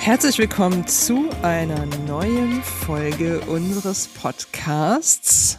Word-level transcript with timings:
Herzlich 0.00 0.38
willkommen 0.38 0.86
zu 0.86 1.28
einer 1.42 1.84
neuen 2.08 2.62
Folge 2.62 3.38
unseres 3.40 4.08
Podcasts 4.08 5.58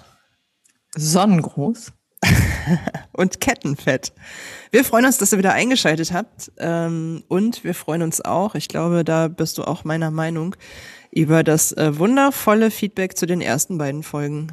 Sonnengruß 0.96 1.94
und 3.14 3.40
Kettenfett. 3.40 4.14
Wir 4.72 4.84
freuen 4.84 5.06
uns, 5.06 5.20
dass 5.20 5.32
ihr 5.32 5.38
wieder 5.38 5.54
eingeschaltet 5.54 6.12
habt 6.12 6.52
ähm, 6.58 7.24
und 7.28 7.64
wir 7.64 7.76
freuen 7.76 8.02
uns 8.02 8.20
auch, 8.20 8.56
ich 8.56 8.68
glaube, 8.68 9.04
da 9.04 9.28
bist 9.28 9.60
du 9.60 9.64
auch 9.64 9.84
meiner 9.84 10.10
Meinung, 10.10 10.56
über 11.12 11.44
das 11.44 11.72
äh, 11.74 12.00
wundervolle 12.00 12.72
Feedback 12.72 13.16
zu 13.16 13.28
den 13.28 13.42
ersten 13.42 13.78
beiden 13.78 14.02
Folgen, 14.02 14.48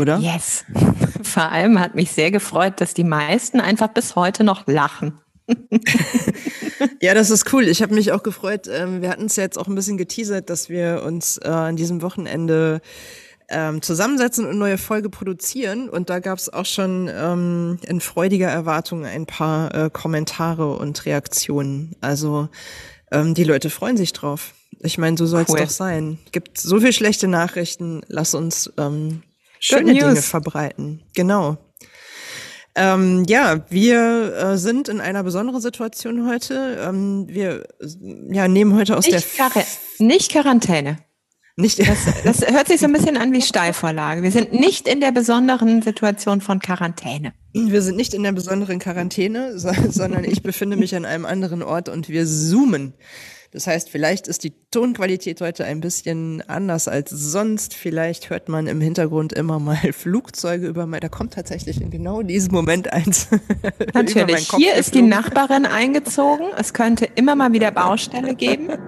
oder? 0.00 0.18
Yes. 0.18 0.64
Vor 1.22 1.44
allem 1.44 1.78
hat 1.78 1.94
mich 1.94 2.10
sehr 2.10 2.32
gefreut, 2.32 2.80
dass 2.80 2.92
die 2.92 3.04
meisten 3.04 3.60
einfach 3.60 3.88
bis 3.88 4.16
heute 4.16 4.42
noch 4.42 4.66
lachen. 4.66 5.20
ja, 7.00 7.14
das 7.14 7.30
ist 7.30 7.52
cool. 7.52 7.68
Ich 7.68 7.82
habe 7.82 7.94
mich 7.94 8.12
auch 8.12 8.22
gefreut. 8.22 8.68
Ähm, 8.70 9.02
wir 9.02 9.08
hatten 9.08 9.26
es 9.26 9.36
ja 9.36 9.42
jetzt 9.42 9.58
auch 9.58 9.66
ein 9.66 9.74
bisschen 9.74 9.98
geteasert, 9.98 10.50
dass 10.50 10.68
wir 10.68 11.02
uns 11.04 11.38
äh, 11.38 11.48
an 11.48 11.76
diesem 11.76 12.02
Wochenende 12.02 12.80
ähm, 13.48 13.80
zusammensetzen 13.80 14.46
und 14.46 14.58
neue 14.58 14.78
Folge 14.78 15.08
produzieren. 15.08 15.88
Und 15.88 16.10
da 16.10 16.18
gab 16.18 16.38
es 16.38 16.52
auch 16.52 16.66
schon 16.66 17.10
ähm, 17.12 17.78
in 17.86 18.00
freudiger 18.00 18.48
Erwartung 18.48 19.04
ein 19.06 19.26
paar 19.26 19.74
äh, 19.74 19.90
Kommentare 19.90 20.76
und 20.76 21.06
Reaktionen. 21.06 21.96
Also 22.00 22.48
ähm, 23.10 23.34
die 23.34 23.44
Leute 23.44 23.70
freuen 23.70 23.96
sich 23.96 24.12
drauf. 24.12 24.54
Ich 24.80 24.98
meine, 24.98 25.16
so 25.16 25.26
soll 25.26 25.42
es 25.42 25.48
cool. 25.48 25.58
doch 25.58 25.70
sein. 25.70 26.18
Gibt 26.30 26.58
so 26.58 26.78
viel 26.78 26.92
schlechte 26.92 27.26
Nachrichten. 27.26 28.02
Lass 28.06 28.34
uns 28.34 28.70
ähm, 28.76 29.22
schöne 29.58 29.94
Dinge 29.94 30.16
verbreiten. 30.16 31.02
Genau. 31.14 31.58
Ähm, 32.78 33.24
ja, 33.28 33.64
wir 33.70 34.34
äh, 34.36 34.56
sind 34.56 34.88
in 34.88 35.00
einer 35.00 35.24
besonderen 35.24 35.60
Situation 35.60 36.28
heute. 36.28 36.78
Ähm, 36.80 37.26
wir 37.28 37.64
ja, 38.30 38.46
nehmen 38.46 38.76
heute 38.76 38.96
aus 38.96 39.04
nicht 39.06 39.38
der 39.38 39.48
Quar 39.50 39.64
nicht 39.98 40.30
Quarantäne. 40.30 40.98
Nicht 41.56 41.80
das, 41.88 42.06
das 42.22 42.46
hört 42.48 42.68
sich 42.68 42.78
so 42.78 42.86
ein 42.86 42.92
bisschen 42.92 43.16
an 43.16 43.32
wie 43.32 43.42
Steilvorlage. 43.42 44.22
Wir 44.22 44.30
sind 44.30 44.52
nicht 44.52 44.86
in 44.86 45.00
der 45.00 45.10
besonderen 45.10 45.82
Situation 45.82 46.40
von 46.40 46.60
Quarantäne. 46.60 47.32
Wir 47.52 47.82
sind 47.82 47.96
nicht 47.96 48.14
in 48.14 48.22
der 48.22 48.30
besonderen 48.30 48.78
Quarantäne, 48.78 49.58
sondern 49.58 50.22
ich 50.22 50.44
befinde 50.44 50.76
mich 50.76 50.94
an 50.94 51.04
einem 51.04 51.26
anderen 51.26 51.64
Ort 51.64 51.88
und 51.88 52.08
wir 52.08 52.26
zoomen. 52.26 52.94
Das 53.50 53.66
heißt, 53.66 53.88
vielleicht 53.88 54.28
ist 54.28 54.44
die 54.44 54.52
Tonqualität 54.70 55.40
heute 55.40 55.64
ein 55.64 55.80
bisschen 55.80 56.42
anders 56.48 56.86
als 56.86 57.10
sonst. 57.10 57.74
Vielleicht 57.74 58.28
hört 58.28 58.50
man 58.50 58.66
im 58.66 58.80
Hintergrund 58.80 59.32
immer 59.32 59.58
mal 59.58 59.76
Flugzeuge 59.92 60.66
über 60.66 60.86
mein, 60.86 61.00
da 61.00 61.08
kommt 61.08 61.32
tatsächlich 61.32 61.80
in 61.80 61.90
genau 61.90 62.22
diesem 62.22 62.52
Moment 62.52 62.92
eins. 62.92 63.28
Natürlich. 63.94 64.50
Hier 64.54 64.74
ist 64.74 64.94
die 64.94 65.02
Nachbarin 65.02 65.64
eingezogen. 65.64 66.46
Es 66.58 66.74
könnte 66.74 67.06
immer 67.14 67.36
mal 67.36 67.52
wieder 67.52 67.70
Baustelle 67.70 68.34
geben. 68.34 68.68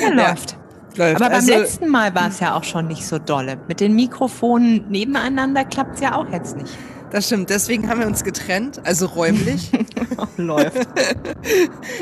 Ja, 0.00 0.08
läuft. 0.08 0.52
Ja. 0.96 1.06
Läuft. 1.06 1.16
Aber 1.16 1.26
beim 1.26 1.34
also, 1.34 1.52
letzten 1.52 1.88
Mal 1.88 2.14
war 2.14 2.28
es 2.28 2.40
ja 2.40 2.56
auch 2.56 2.64
schon 2.64 2.88
nicht 2.88 3.06
so 3.06 3.18
dolle. 3.18 3.58
Mit 3.68 3.80
den 3.80 3.94
Mikrofonen 3.94 4.88
nebeneinander 4.90 5.64
klappt 5.64 5.96
es 5.96 6.00
ja 6.00 6.16
auch 6.16 6.28
jetzt 6.30 6.56
nicht. 6.56 6.72
Das 7.12 7.26
stimmt, 7.26 7.50
deswegen 7.50 7.90
haben 7.90 8.00
wir 8.00 8.06
uns 8.06 8.24
getrennt, 8.24 8.80
also 8.86 9.04
räumlich. 9.04 9.70
Läuft. 10.38 10.76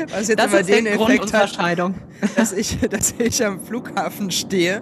Was 0.09 0.29
jetzt 0.29 0.39
das 0.39 0.53
aber 0.53 0.63
den 0.63 0.85
Effekt 0.85 1.33
hat, 1.33 1.59
dass 2.37 2.53
ich, 2.53 2.79
dass 2.79 3.13
ich 3.17 3.45
am 3.45 3.59
Flughafen 3.59 4.31
stehe, 4.31 4.81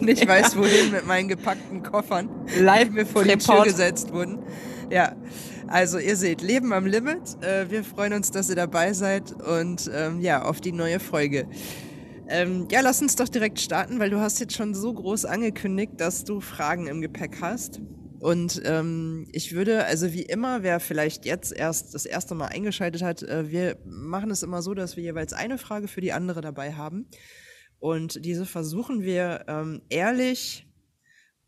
nicht 0.00 0.24
ja. 0.24 0.30
weiß, 0.30 0.56
wohin 0.56 0.90
mit 0.90 1.06
meinen 1.06 1.28
gepackten 1.28 1.84
Koffern, 1.84 2.28
live 2.58 2.90
mir 2.90 3.06
vor 3.06 3.22
die 3.22 3.36
Tür 3.36 3.62
gesetzt 3.62 4.12
wurden. 4.12 4.40
Ja, 4.90 5.14
also 5.68 5.98
ihr 5.98 6.16
seht, 6.16 6.42
Leben 6.42 6.72
am 6.72 6.84
Limit. 6.84 7.40
Äh, 7.40 7.70
wir 7.70 7.84
freuen 7.84 8.14
uns, 8.14 8.32
dass 8.32 8.50
ihr 8.50 8.56
dabei 8.56 8.94
seid 8.94 9.30
und 9.30 9.88
ähm, 9.94 10.20
ja, 10.20 10.42
auf 10.42 10.60
die 10.60 10.72
neue 10.72 10.98
Folge. 10.98 11.46
Ähm, 12.26 12.66
ja, 12.72 12.80
lass 12.80 13.00
uns 13.00 13.14
doch 13.14 13.28
direkt 13.28 13.60
starten, 13.60 14.00
weil 14.00 14.10
du 14.10 14.18
hast 14.18 14.40
jetzt 14.40 14.56
schon 14.56 14.74
so 14.74 14.92
groß 14.92 15.24
angekündigt, 15.24 15.92
dass 15.98 16.24
du 16.24 16.40
Fragen 16.40 16.88
im 16.88 17.00
Gepäck 17.00 17.36
hast. 17.40 17.80
Und 18.20 18.60
ähm, 18.64 19.28
ich 19.32 19.54
würde, 19.54 19.84
also 19.84 20.12
wie 20.12 20.22
immer, 20.22 20.62
wer 20.62 20.80
vielleicht 20.80 21.24
jetzt 21.24 21.52
erst 21.52 21.94
das 21.94 22.04
erste 22.04 22.34
Mal 22.34 22.46
eingeschaltet 22.46 23.02
hat, 23.02 23.22
äh, 23.22 23.50
wir 23.50 23.78
machen 23.84 24.30
es 24.30 24.42
immer 24.42 24.62
so, 24.62 24.74
dass 24.74 24.96
wir 24.96 25.04
jeweils 25.04 25.32
eine 25.32 25.58
Frage 25.58 25.88
für 25.88 26.00
die 26.00 26.12
andere 26.12 26.40
dabei 26.40 26.72
haben. 26.74 27.06
Und 27.78 28.24
diese 28.24 28.44
versuchen 28.44 29.02
wir 29.02 29.44
ähm, 29.46 29.82
ehrlich 29.88 30.66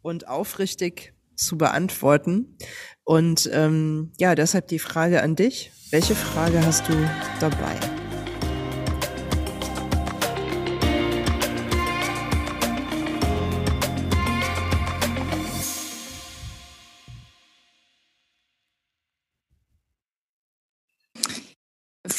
und 0.03 0.28
aufrichtig 0.28 1.14
zu 1.34 1.59
beantworten. 1.59 2.56
Und 3.03 3.50
ähm, 3.53 4.12
ja, 4.19 4.34
deshalb 4.34 4.69
die 4.69 4.78
Frage 4.78 5.22
an 5.22 5.34
dich. 5.34 5.72
Welche 5.91 6.14
Frage 6.14 6.64
hast 6.64 6.88
du 6.88 6.92
dabei? 7.41 7.99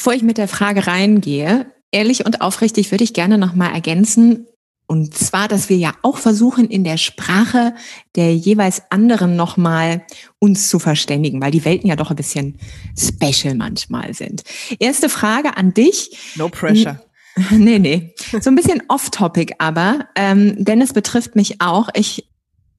Bevor 0.02 0.14
ich 0.14 0.24
mit 0.24 0.36
der 0.36 0.48
Frage 0.48 0.88
reingehe, 0.88 1.72
ehrlich 1.92 2.26
und 2.26 2.40
aufrichtig 2.40 2.90
würde 2.90 3.04
ich 3.04 3.14
gerne 3.14 3.38
noch 3.38 3.54
mal 3.54 3.72
ergänzen, 3.72 4.48
und 4.88 5.16
zwar, 5.16 5.46
dass 5.46 5.68
wir 5.68 5.76
ja 5.76 5.94
auch 6.02 6.18
versuchen, 6.18 6.68
in 6.68 6.82
der 6.82 6.96
Sprache 6.96 7.72
der 8.16 8.34
jeweils 8.34 8.82
anderen 8.90 9.36
nochmal 9.36 10.04
uns 10.40 10.68
zu 10.68 10.80
verständigen, 10.80 11.40
weil 11.40 11.52
die 11.52 11.64
Welten 11.64 11.88
ja 11.88 11.94
doch 11.94 12.10
ein 12.10 12.16
bisschen 12.16 12.58
special 12.98 13.54
manchmal 13.54 14.12
sind. 14.12 14.42
Erste 14.80 15.08
Frage 15.08 15.56
an 15.56 15.72
dich. 15.72 16.18
No 16.34 16.48
pressure. 16.48 17.00
Nee, 17.50 17.78
nee. 17.78 18.12
So 18.40 18.50
ein 18.50 18.56
bisschen 18.56 18.82
off-topic 18.88 19.54
aber, 19.58 20.08
ähm, 20.16 20.56
denn 20.64 20.82
es 20.82 20.92
betrifft 20.92 21.36
mich 21.36 21.60
auch. 21.60 21.88
Ich 21.94 22.28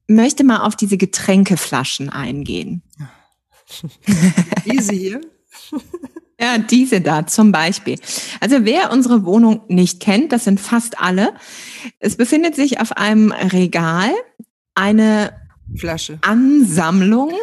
möchte 0.07 0.43
mal 0.43 0.59
auf 0.59 0.75
diese 0.75 0.97
Getränkeflaschen 0.97 2.09
eingehen. 2.09 2.83
Easy 4.65 4.99
hier. 4.99 5.21
Ja, 6.39 6.57
diese 6.57 7.01
da 7.01 7.27
zum 7.27 7.51
Beispiel. 7.51 7.99
Also 8.39 8.65
wer 8.65 8.91
unsere 8.91 9.25
Wohnung 9.25 9.61
nicht 9.67 9.99
kennt, 9.99 10.31
das 10.31 10.43
sind 10.43 10.59
fast 10.59 10.99
alle. 10.99 11.33
Es 11.99 12.17
befindet 12.17 12.55
sich 12.55 12.79
auf 12.79 12.93
einem 12.93 13.31
Regal 13.31 14.11
eine 14.75 15.33
Flasche. 15.75 16.19
Ansammlung 16.21 17.33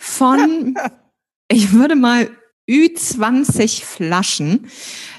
von, 0.00 0.74
ich 1.48 1.72
würde 1.72 1.96
mal 1.96 2.30
Ü20 2.68 3.84
Flaschen 3.84 4.68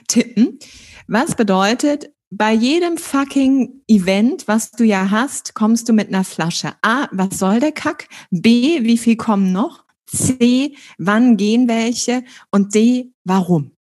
tippen. 0.08 0.60
Was 1.08 1.36
bedeutet, 1.36 2.10
bei 2.30 2.52
jedem 2.52 2.98
fucking 2.98 3.84
Event, 3.88 4.48
was 4.48 4.72
du 4.72 4.84
ja 4.84 5.10
hast, 5.10 5.54
kommst 5.54 5.88
du 5.88 5.94
mit 5.94 6.10
einer 6.10 6.26
Flasche. 6.26 6.74
A, 6.82 7.08
was 7.12 7.40
soll 7.40 7.62
der 7.62 7.72
Kack? 7.72 8.10
B, 8.32 8.84
wie 8.84 8.98
viel 8.98 9.16
kommen 9.16 9.54
noch? 9.54 9.87
C, 10.08 10.76
wann 10.98 11.38
gehen 11.38 11.68
welche? 11.68 12.24
Und 12.50 12.74
D, 12.74 13.12
warum? 13.24 13.72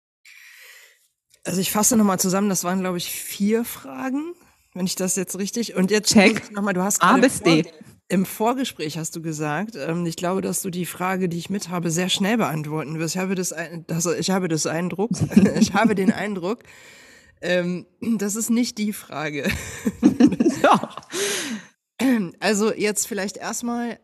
Also 1.44 1.60
ich 1.60 1.70
fasse 1.70 1.96
nochmal 1.96 2.18
zusammen, 2.18 2.48
das 2.48 2.64
waren, 2.64 2.80
glaube 2.80 2.98
ich, 2.98 3.08
vier 3.08 3.64
Fragen, 3.64 4.34
wenn 4.74 4.86
ich 4.86 4.96
das 4.96 5.14
jetzt 5.14 5.38
richtig. 5.38 5.76
Und 5.76 5.90
jetzt 5.90 6.12
check 6.12 6.50
nochmal, 6.50 6.74
du 6.74 6.82
hast 6.82 7.02
A 7.02 7.16
bis 7.16 7.40
D. 7.40 7.64
Im 8.08 8.24
Vorgespräch 8.24 8.98
hast 8.98 9.16
du 9.16 9.22
gesagt, 9.22 9.74
ähm, 9.76 10.06
ich 10.06 10.16
glaube, 10.16 10.40
dass 10.40 10.62
du 10.62 10.70
die 10.70 10.86
Frage, 10.86 11.28
die 11.28 11.38
ich 11.38 11.50
mit 11.50 11.70
habe, 11.70 11.90
sehr 11.90 12.08
schnell 12.08 12.36
beantworten 12.36 12.98
wirst. 12.98 13.16
Ich 13.16 13.20
habe 13.20 13.34
das, 13.34 13.52
das, 13.86 14.06
ich 14.06 14.30
habe 14.30 14.46
das 14.46 14.66
Eindruck, 14.66 15.10
ich 15.60 15.74
habe 15.74 15.94
den 15.94 16.12
Eindruck, 16.12 16.62
ähm, 17.40 17.86
das 18.00 18.36
ist 18.36 18.50
nicht 18.50 18.78
die 18.78 18.92
Frage. 18.92 19.50
Doch. 20.62 20.96
Also 22.40 22.72
jetzt 22.72 23.06
vielleicht 23.06 23.36
erstmal, 23.36 23.98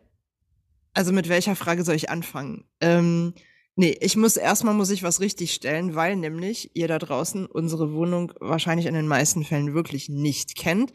also 0.93 1.11
mit 1.11 1.29
welcher 1.29 1.55
Frage 1.55 1.83
soll 1.83 1.95
ich 1.95 2.09
anfangen? 2.09 2.65
Ähm, 2.81 3.33
nee, 3.75 3.97
ich 4.01 4.15
muss 4.15 4.37
erstmal 4.37 4.73
muss 4.73 4.89
ich 4.89 5.03
was 5.03 5.19
richtig 5.19 5.53
stellen, 5.53 5.95
weil 5.95 6.15
nämlich 6.15 6.71
ihr 6.75 6.87
da 6.87 6.99
draußen 6.99 7.45
unsere 7.45 7.93
Wohnung 7.93 8.33
wahrscheinlich 8.39 8.85
in 8.85 8.93
den 8.93 9.07
meisten 9.07 9.43
Fällen 9.43 9.73
wirklich 9.73 10.09
nicht 10.09 10.55
kennt. 10.55 10.93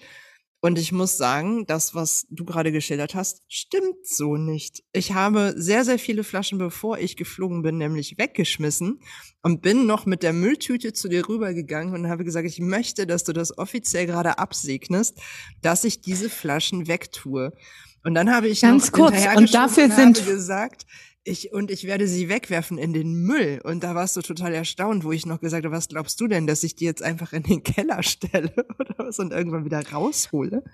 Und 0.61 0.77
ich 0.77 0.91
muss 0.91 1.17
sagen, 1.17 1.67
das, 1.67 1.95
was 1.95 2.27
du 2.31 2.45
gerade 2.45 2.73
geschildert 2.73 3.15
hast, 3.15 3.43
stimmt 3.47 4.05
so 4.05 4.37
nicht. 4.37 4.83
Ich 4.93 5.13
habe 5.13 5.55
sehr, 5.57 5.85
sehr 5.85 6.01
viele 6.01 6.25
Flaschen, 6.25 6.59
bevor 6.59 6.99
ich 6.99 7.17
geflogen 7.17 7.63
bin, 7.63 7.79
nämlich 7.79 8.19
weggeschmissen 8.19 8.99
und 9.43 9.63
bin 9.63 9.87
noch 9.87 10.05
mit 10.05 10.25
der 10.25 10.33
Mülltüte 10.33 10.93
zu 10.93 11.09
dir 11.09 11.29
rübergegangen 11.29 11.95
und 11.95 12.09
habe 12.09 12.25
gesagt, 12.25 12.49
ich 12.49 12.59
möchte, 12.59 13.07
dass 13.07 13.23
du 13.23 13.33
das 13.33 13.57
offiziell 13.57 14.07
gerade 14.07 14.39
absegnest, 14.39 15.21
dass 15.63 15.85
ich 15.85 16.01
diese 16.01 16.29
Flaschen 16.29 16.89
wegtue. 16.89 17.53
Und 18.09 18.15
dann 18.15 18.33
habe 18.33 18.49
ich 18.49 18.63
ganz 18.63 18.91
kurz 18.91 19.27
und 19.37 19.53
dafür 19.53 19.91
sind 19.91 20.25
gesagt, 20.25 20.87
ich, 21.25 21.53
und 21.53 21.71
ich 21.71 21.85
werde 21.85 22.09
sie 22.09 22.31
wegwerfen 22.31 22.79
in 22.79 22.95
den 22.95 23.13
Müll. 23.13 23.61
Und 23.63 23.85
da 23.85 23.95
warst 23.95 24.17
du 24.17 24.23
total 24.23 24.55
erstaunt, 24.55 25.05
wo 25.05 25.13
ich 25.13 25.27
noch 25.27 25.41
gesagt 25.41 25.67
habe, 25.67 25.77
was 25.77 25.89
glaubst 25.89 26.19
du 26.19 26.27
denn, 26.27 26.47
dass 26.47 26.63
ich 26.63 26.75
die 26.75 26.87
jetzt 26.87 27.03
einfach 27.03 27.35
in 27.35 27.43
den 27.43 27.63
Keller 27.63 28.03
stelle 28.03 28.51
oder 28.79 28.95
was 28.97 29.19
und 29.19 29.35
irgendwann 29.35 29.67
wieder 29.67 29.87
raushole? 29.91 30.65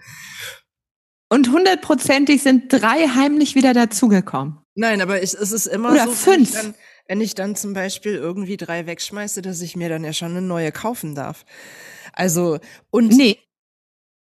Und 1.29 1.51
hundertprozentig 1.51 2.41
sind 2.41 2.73
drei 2.73 3.09
heimlich 3.09 3.57
wieder 3.57 3.75
dazugekommen. 3.75 4.59
Nein, 4.77 5.01
aber 5.01 5.21
ich, 5.21 5.35
es 5.35 5.51
ist 5.51 5.67
immer 5.67 5.91
Oder 5.91 6.05
so, 6.05 6.13
fünf. 6.13 6.37
Wenn, 6.37 6.43
ich 6.45 6.53
dann, 6.53 6.75
wenn 7.09 7.21
ich 7.21 7.35
dann 7.35 7.57
zum 7.57 7.73
Beispiel 7.73 8.15
irgendwie 8.15 8.57
drei 8.57 8.87
wegschmeiße, 8.87 9.43
dass 9.43 9.61
ich 9.61 9.75
mir 9.75 9.89
dann 9.89 10.05
ja 10.05 10.13
schon 10.13 10.31
eine 10.31 10.43
neue 10.43 10.71
kaufen 10.71 11.17
darf. 11.17 11.45
Also, 12.13 12.61
und. 12.91 13.09
Nee. 13.09 13.39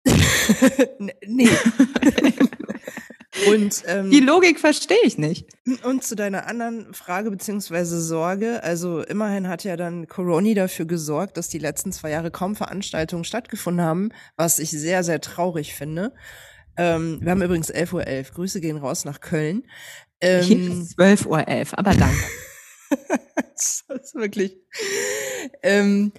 Nee. 1.26 1.50
und, 3.48 3.84
ähm, 3.88 4.10
Die 4.12 4.20
Logik 4.20 4.60
verstehe 4.60 4.98
ich 5.04 5.18
nicht. 5.18 5.48
und 5.84 6.04
zu 6.04 6.16
deiner 6.16 6.48
anderen 6.48 6.94
Frage 6.94 7.32
beziehungsweise 7.32 8.02
Sorge, 8.02 8.62
also 8.64 9.02
immerhin 9.02 9.48
hat 9.48 9.64
ja 9.64 9.76
dann 9.78 10.08
Coroni 10.08 10.54
dafür 10.54 10.86
gesorgt, 10.86 11.38
dass 11.38 11.48
die 11.50 11.60
letzten 11.60 11.92
zwei 11.92 12.12
Jahre 12.12 12.32
kaum 12.32 12.56
Veranstaltungen 12.56 13.24
stattgefunden 13.24 13.86
haben, 13.86 14.10
was 14.36 14.60
ich 14.60 14.72
sehr, 14.72 15.04
sehr 15.04 15.22
traurig 15.22 15.74
finde. 15.76 16.14
Ähm, 16.78 17.20
wir 17.22 17.32
haben 17.32 17.42
übrigens 17.42 17.72
11.11 17.72 17.94
Uhr. 17.94 18.34
Grüße 18.36 18.62
gehen 18.62 18.78
raus 18.78 19.06
nach 19.06 19.22
Köln. 19.22 19.64
Hier 20.22 20.42
Ähm, 20.42 20.82
ist 20.84 20.98
12.11 21.00 21.28
Uhr, 21.28 21.78
aber 21.80 21.94
danke. 21.94 22.24
das 23.54 23.84
ist 24.02 24.16
wirklich. 24.16 24.58
Ähm, 25.62 26.12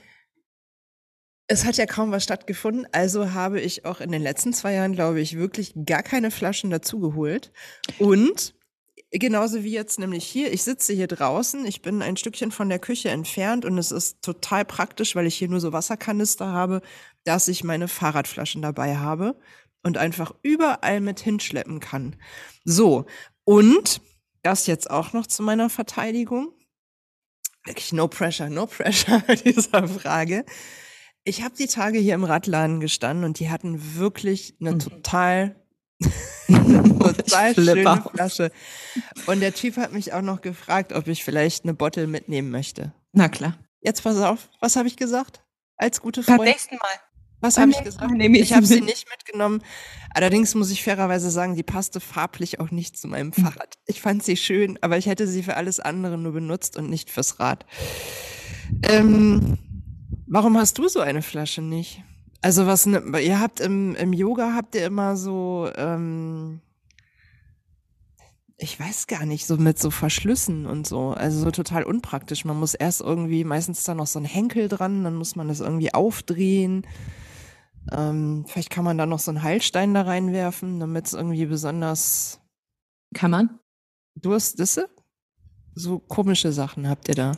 es 1.47 1.65
hat 1.65 1.77
ja 1.77 1.87
kaum 1.87 2.11
was 2.11 2.25
stattgefunden, 2.25 2.87
also 2.93 3.33
habe 3.33 3.61
ich 3.61 3.85
auch 3.85 4.01
in 4.01 4.11
den 4.11 4.23
letzten 4.23 4.53
zwei 4.53 4.75
Jahren, 4.75 4.93
glaube 4.93 5.21
ich, 5.21 5.37
wirklich 5.37 5.75
gar 5.85 6.03
keine 6.03 6.31
Flaschen 6.31 6.71
dazugeholt. 6.71 7.53
Und 7.99 8.55
genauso 9.11 9.63
wie 9.63 9.73
jetzt 9.73 9.99
nämlich 9.99 10.25
hier, 10.25 10.53
ich 10.53 10.63
sitze 10.63 10.95
hier 10.95 11.07
draußen, 11.07 11.67
ich 11.67 11.83
bin 11.83 12.01
ein 12.01 12.17
Stückchen 12.17 12.51
von 12.51 12.69
der 12.69 12.79
Küche 12.79 13.11
entfernt 13.11 13.65
und 13.65 13.77
es 13.77 13.93
ist 13.93 14.23
total 14.23 14.65
praktisch, 14.65 15.15
weil 15.15 15.27
ich 15.27 15.37
hier 15.37 15.49
nur 15.49 15.61
so 15.61 15.73
Wasserkanister 15.73 16.47
habe, 16.47 16.81
dass 17.25 17.49
ich 17.49 17.63
meine 17.63 17.89
Fahrradflaschen 17.89 18.63
dabei 18.63 18.97
habe 18.97 19.39
und 19.83 19.99
einfach 19.99 20.35
überall 20.43 21.01
mit 21.01 21.21
hinschleppen 21.21 21.79
kann. 21.79 22.17
So, 22.65 23.05
und 23.45 24.01
das 24.43 24.67
jetzt 24.67 24.91
auch 24.91 25.13
noch 25.13 25.27
zu 25.27 25.43
meiner 25.43 25.69
Verteidigung 25.69 26.55
wirklich 27.67 27.93
no 27.93 28.09
pressure, 28.09 28.51
no 28.51 28.67
pressure 28.67 29.21
dieser 29.45 29.89
Frage. 29.89 30.45
Ich 31.25 31.43
habe 31.43 31.55
die 31.57 31.67
Tage 31.67 31.99
hier 31.99 32.15
im 32.15 32.25
Radladen 32.25 32.81
gestanden 32.81 33.25
und 33.25 33.39
die 33.41 33.49
hatten 33.51 33.97
wirklich 33.97 34.55
eine 34.61 34.73
Mhm. 34.73 34.79
total, 34.79 35.57
total 36.49 37.51
Ich 37.51 37.55
flippe 37.55 37.81
schöne. 37.83 38.05
Flasche. 38.15 38.53
Und 39.27 39.41
der 39.41 39.55
Typ 39.55 39.77
hat 39.77 39.93
mich 39.93 40.13
auch 40.13 40.23
noch 40.23 40.41
gefragt, 40.43 40.93
ob 40.93 41.07
ich 41.09 41.25
vielleicht 41.25 41.65
eine 41.65 41.75
Bottle 41.75 42.07
mitnehmen 42.07 42.51
möchte. 42.51 42.93
Na 43.13 43.29
klar. 43.29 43.57
Jetzt 43.81 44.03
pass 44.03 44.19
auf, 44.19 44.49
was 44.61 44.77
habe 44.77 44.89
ich 44.89 44.97
gesagt? 44.97 45.43
Als 45.77 46.01
gute 46.01 46.23
Beim 46.23 46.37
Freundin? 46.37 46.53
nächsten 46.53 46.77
Mal. 46.77 46.89
Was 47.41 47.57
beim 47.57 47.63
habe 47.63 47.73
ich 47.73 47.85
gesagt? 47.85 48.11
Ich 48.19 48.41
Ich 48.41 48.53
habe 48.55 48.65
sie 48.67 48.81
nicht 48.81 49.07
mitgenommen. 49.11 49.63
Allerdings 50.15 50.55
muss 50.55 50.71
ich 50.71 50.83
fairerweise 50.83 51.31
sagen, 51.31 51.57
die 51.57 51.63
passte 51.63 52.01
farblich 52.01 52.61
auch 52.61 52.71
nicht 52.71 52.97
zu 52.99 53.09
meinem 53.09 53.33
Hm. 53.35 53.45
Fahrrad. 53.45 53.75
Ich 53.87 54.01
fand 54.01 54.23
sie 54.23 54.37
schön, 54.37 54.79
aber 54.83 54.97
ich 54.99 55.07
hätte 55.07 55.27
sie 55.27 55.43
für 55.43 55.57
alles 55.57 55.81
andere 55.81 56.17
nur 56.17 56.33
benutzt 56.33 56.77
und 56.77 56.89
nicht 56.89 57.11
fürs 57.11 57.41
Rad. 57.41 57.67
Ähm, 58.83 59.59
warum 60.35 60.59
hast 60.59 60.79
du 60.79 60.89
so 60.89 60.99
eine 60.99 61.23
Flasche 61.23 61.63
nicht? 61.63 62.03
Also 62.43 62.67
was, 62.67 62.87
ne, 62.87 63.01
ihr 63.21 63.41
habt 63.41 63.61
im, 63.61 63.95
im 63.95 64.13
Yoga 64.13 64.53
habt 64.55 64.75
ihr 64.75 64.85
immer 64.85 65.17
so, 65.17 65.71
ähm, 65.77 66.61
ich 68.57 68.79
weiß 68.79 69.07
gar 69.07 69.27
nicht, 69.27 69.47
so 69.47 69.57
mit 69.57 69.79
so 69.79 69.93
Verschlüssen 69.93 70.67
und 70.67 70.89
so. 70.89 71.11
Also 71.11 71.39
so 71.39 71.51
total 71.53 71.85
unpraktisch. 71.85 72.45
Man 72.45 72.59
muss 72.59 72.75
erst 72.75 73.01
irgendwie, 73.01 73.45
meistens 73.45 73.85
da 73.85 73.95
noch 73.95 74.09
so 74.09 74.19
ein 74.19 74.25
Henkel 74.25 74.69
dran, 74.69 75.05
dann 75.05 75.15
muss 75.15 75.37
man 75.37 75.47
das 75.47 75.61
irgendwie 75.61 75.95
aufdrehen. 75.95 76.85
Ähm, 77.93 78.45
vielleicht 78.49 78.71
kann 78.71 78.85
man 78.85 78.99
da 78.99 79.07
noch 79.07 79.21
so 79.21 79.31
einen 79.31 79.43
Heilstein 79.43 79.95
da 79.95 80.03
reinwerfen, 80.03 80.81
damit 80.81 81.07
es 81.07 81.13
irgendwie 81.13 81.47
besonders 81.47 82.41
Kann 83.15 83.31
man? 83.31 83.61
Durstisse? 84.17 84.89
So 85.77 86.01
komische 86.01 86.53
Sachen 86.53 86.89
habt 86.89 87.09
ihr 87.09 87.15
da. 87.15 87.33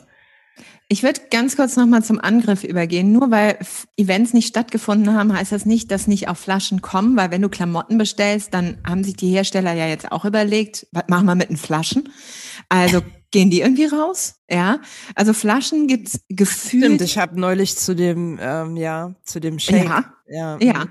Ich 0.89 1.03
würde 1.03 1.19
ganz 1.31 1.57
kurz 1.57 1.75
nochmal 1.75 2.03
zum 2.03 2.19
Angriff 2.19 2.63
übergehen. 2.63 3.11
Nur 3.11 3.29
weil 3.29 3.57
Events 3.97 4.33
nicht 4.33 4.47
stattgefunden 4.47 5.13
haben, 5.13 5.33
heißt 5.33 5.51
das 5.51 5.65
nicht, 5.65 5.91
dass 5.91 6.07
nicht 6.07 6.29
auf 6.29 6.39
Flaschen 6.39 6.81
kommen, 6.81 7.17
weil 7.17 7.29
wenn 7.29 7.41
du 7.41 7.49
Klamotten 7.49 7.97
bestellst, 7.97 8.53
dann 8.53 8.77
haben 8.87 9.03
sich 9.03 9.15
die 9.15 9.29
Hersteller 9.29 9.73
ja 9.73 9.87
jetzt 9.87 10.11
auch 10.11 10.23
überlegt, 10.23 10.87
was 10.91 11.03
machen 11.09 11.25
wir 11.25 11.35
mit 11.35 11.49
den 11.49 11.57
Flaschen? 11.57 12.09
Also 12.69 13.01
gehen 13.31 13.49
die 13.49 13.61
irgendwie 13.61 13.85
raus? 13.85 14.35
Ja. 14.49 14.79
Also 15.15 15.33
Flaschen 15.33 15.87
gibt's 15.87 16.21
gefühlt. 16.29 16.85
Stimmt, 16.85 17.01
ich 17.01 17.17
habe 17.17 17.39
neulich 17.39 17.77
zu 17.77 17.93
dem, 17.93 18.39
ähm, 18.41 18.77
ja, 18.77 19.15
zu 19.23 19.41
dem 19.41 19.59
Shake. 19.59 19.85
ja, 19.85 20.13
ja. 20.29 20.57
ja. 20.61 20.85
mhm. 20.85 20.89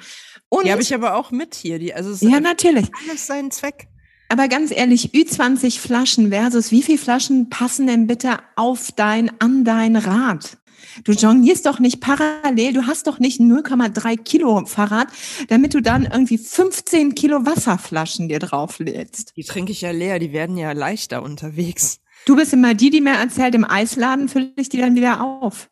Und 0.48 0.66
Die 0.66 0.72
habe 0.72 0.82
ich 0.82 0.94
aber 0.94 1.16
auch 1.16 1.30
mit 1.30 1.54
hier. 1.54 1.78
Die, 1.78 1.94
also 1.94 2.10
es 2.10 2.20
ja, 2.20 2.38
natürlich. 2.40 2.90
alles 3.08 3.26
seinen 3.26 3.50
Zweck. 3.50 3.88
Aber 4.28 4.48
ganz 4.48 4.70
ehrlich, 4.70 5.12
Ü20 5.12 5.78
Flaschen 5.78 6.30
versus 6.30 6.70
wie 6.72 6.82
viel 6.82 6.98
Flaschen 6.98 7.48
passen 7.48 7.86
denn 7.86 8.06
bitte 8.06 8.38
auf 8.56 8.90
dein, 8.92 9.30
an 9.40 9.64
dein 9.64 9.96
Rad? 9.96 10.58
Du 11.04 11.12
jonglierst 11.12 11.66
doch 11.66 11.78
nicht 11.78 12.00
parallel, 12.00 12.72
du 12.72 12.86
hast 12.86 13.06
doch 13.06 13.18
nicht 13.18 13.40
0,3 13.40 14.16
Kilo 14.16 14.64
Fahrrad, 14.66 15.08
damit 15.48 15.74
du 15.74 15.80
dann 15.80 16.04
irgendwie 16.04 16.38
15 16.38 17.14
Kilo 17.14 17.44
Wasserflaschen 17.44 18.28
dir 18.28 18.38
drauflädst. 18.38 19.36
Die 19.36 19.44
trinke 19.44 19.72
ich 19.72 19.82
ja 19.82 19.90
leer, 19.90 20.18
die 20.18 20.32
werden 20.32 20.56
ja 20.56 20.72
leichter 20.72 21.22
unterwegs. 21.22 22.00
Du 22.24 22.36
bist 22.36 22.52
immer 22.52 22.74
die, 22.74 22.90
die 22.90 23.00
mir 23.00 23.14
erzählt, 23.14 23.54
im 23.54 23.64
Eisladen 23.64 24.28
fülle 24.28 24.52
ich 24.56 24.68
die 24.68 24.78
dann 24.78 24.94
wieder 24.94 25.20
auf. 25.20 25.68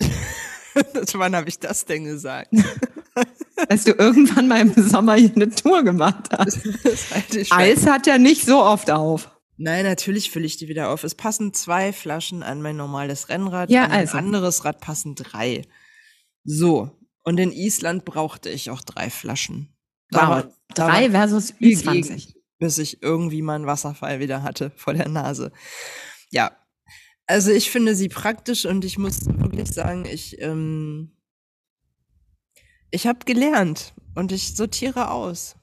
Wann 1.14 1.36
habe 1.36 1.48
ich 1.48 1.58
das 1.58 1.84
denn 1.84 2.04
gesagt? 2.04 2.50
Als 3.68 3.84
du 3.84 3.92
irgendwann 3.92 4.48
mal 4.48 4.60
im 4.60 4.74
Sommer 4.88 5.14
hier 5.14 5.32
eine 5.34 5.50
Tour 5.50 5.82
gemacht 5.84 6.28
hast. 6.36 6.60
Eis 7.50 7.86
hat 7.86 8.06
ja 8.06 8.18
nicht 8.18 8.44
so 8.44 8.62
oft 8.62 8.90
auf. 8.90 9.30
Nein, 9.56 9.84
natürlich 9.84 10.30
fülle 10.30 10.46
ich 10.46 10.56
die 10.56 10.68
wieder 10.68 10.90
auf. 10.90 11.04
Es 11.04 11.14
passen 11.14 11.54
zwei 11.54 11.92
Flaschen 11.92 12.42
an 12.42 12.60
mein 12.60 12.76
normales 12.76 13.28
Rennrad. 13.28 13.70
Ja, 13.70 13.84
an 13.84 13.90
mein 13.90 14.00
also. 14.00 14.18
anderes 14.18 14.64
Rad 14.64 14.80
passen 14.80 15.14
drei. 15.14 15.62
So. 16.44 16.90
Und 17.22 17.38
in 17.38 17.52
Island 17.52 18.04
brauchte 18.04 18.50
ich 18.50 18.70
auch 18.70 18.80
drei 18.82 19.10
Flaschen. 19.10 19.74
Da 20.10 20.44
Wow. 20.44 20.54
da 20.74 20.88
Drei 20.88 21.10
versus 21.10 21.52
viel 21.52 21.76
Ü20. 21.78 21.92
Gegend, 21.92 22.34
bis 22.58 22.78
ich 22.78 23.02
irgendwie 23.02 23.42
mal 23.42 23.54
einen 23.54 23.66
Wasserfall 23.66 24.20
wieder 24.20 24.42
hatte 24.42 24.72
vor 24.76 24.92
der 24.94 25.08
Nase. 25.08 25.52
Ja. 26.30 26.52
Also 27.26 27.50
ich 27.52 27.70
finde 27.70 27.94
sie 27.94 28.08
praktisch 28.08 28.66
und 28.66 28.84
ich 28.84 28.98
muss 28.98 29.24
wirklich 29.26 29.72
sagen, 29.72 30.04
ich, 30.04 30.40
ähm, 30.42 31.16
ich 32.94 33.06
habe 33.06 33.18
gelernt 33.24 33.92
und 34.14 34.32
ich 34.32 34.54
sortiere 34.56 35.10
aus. 35.10 35.56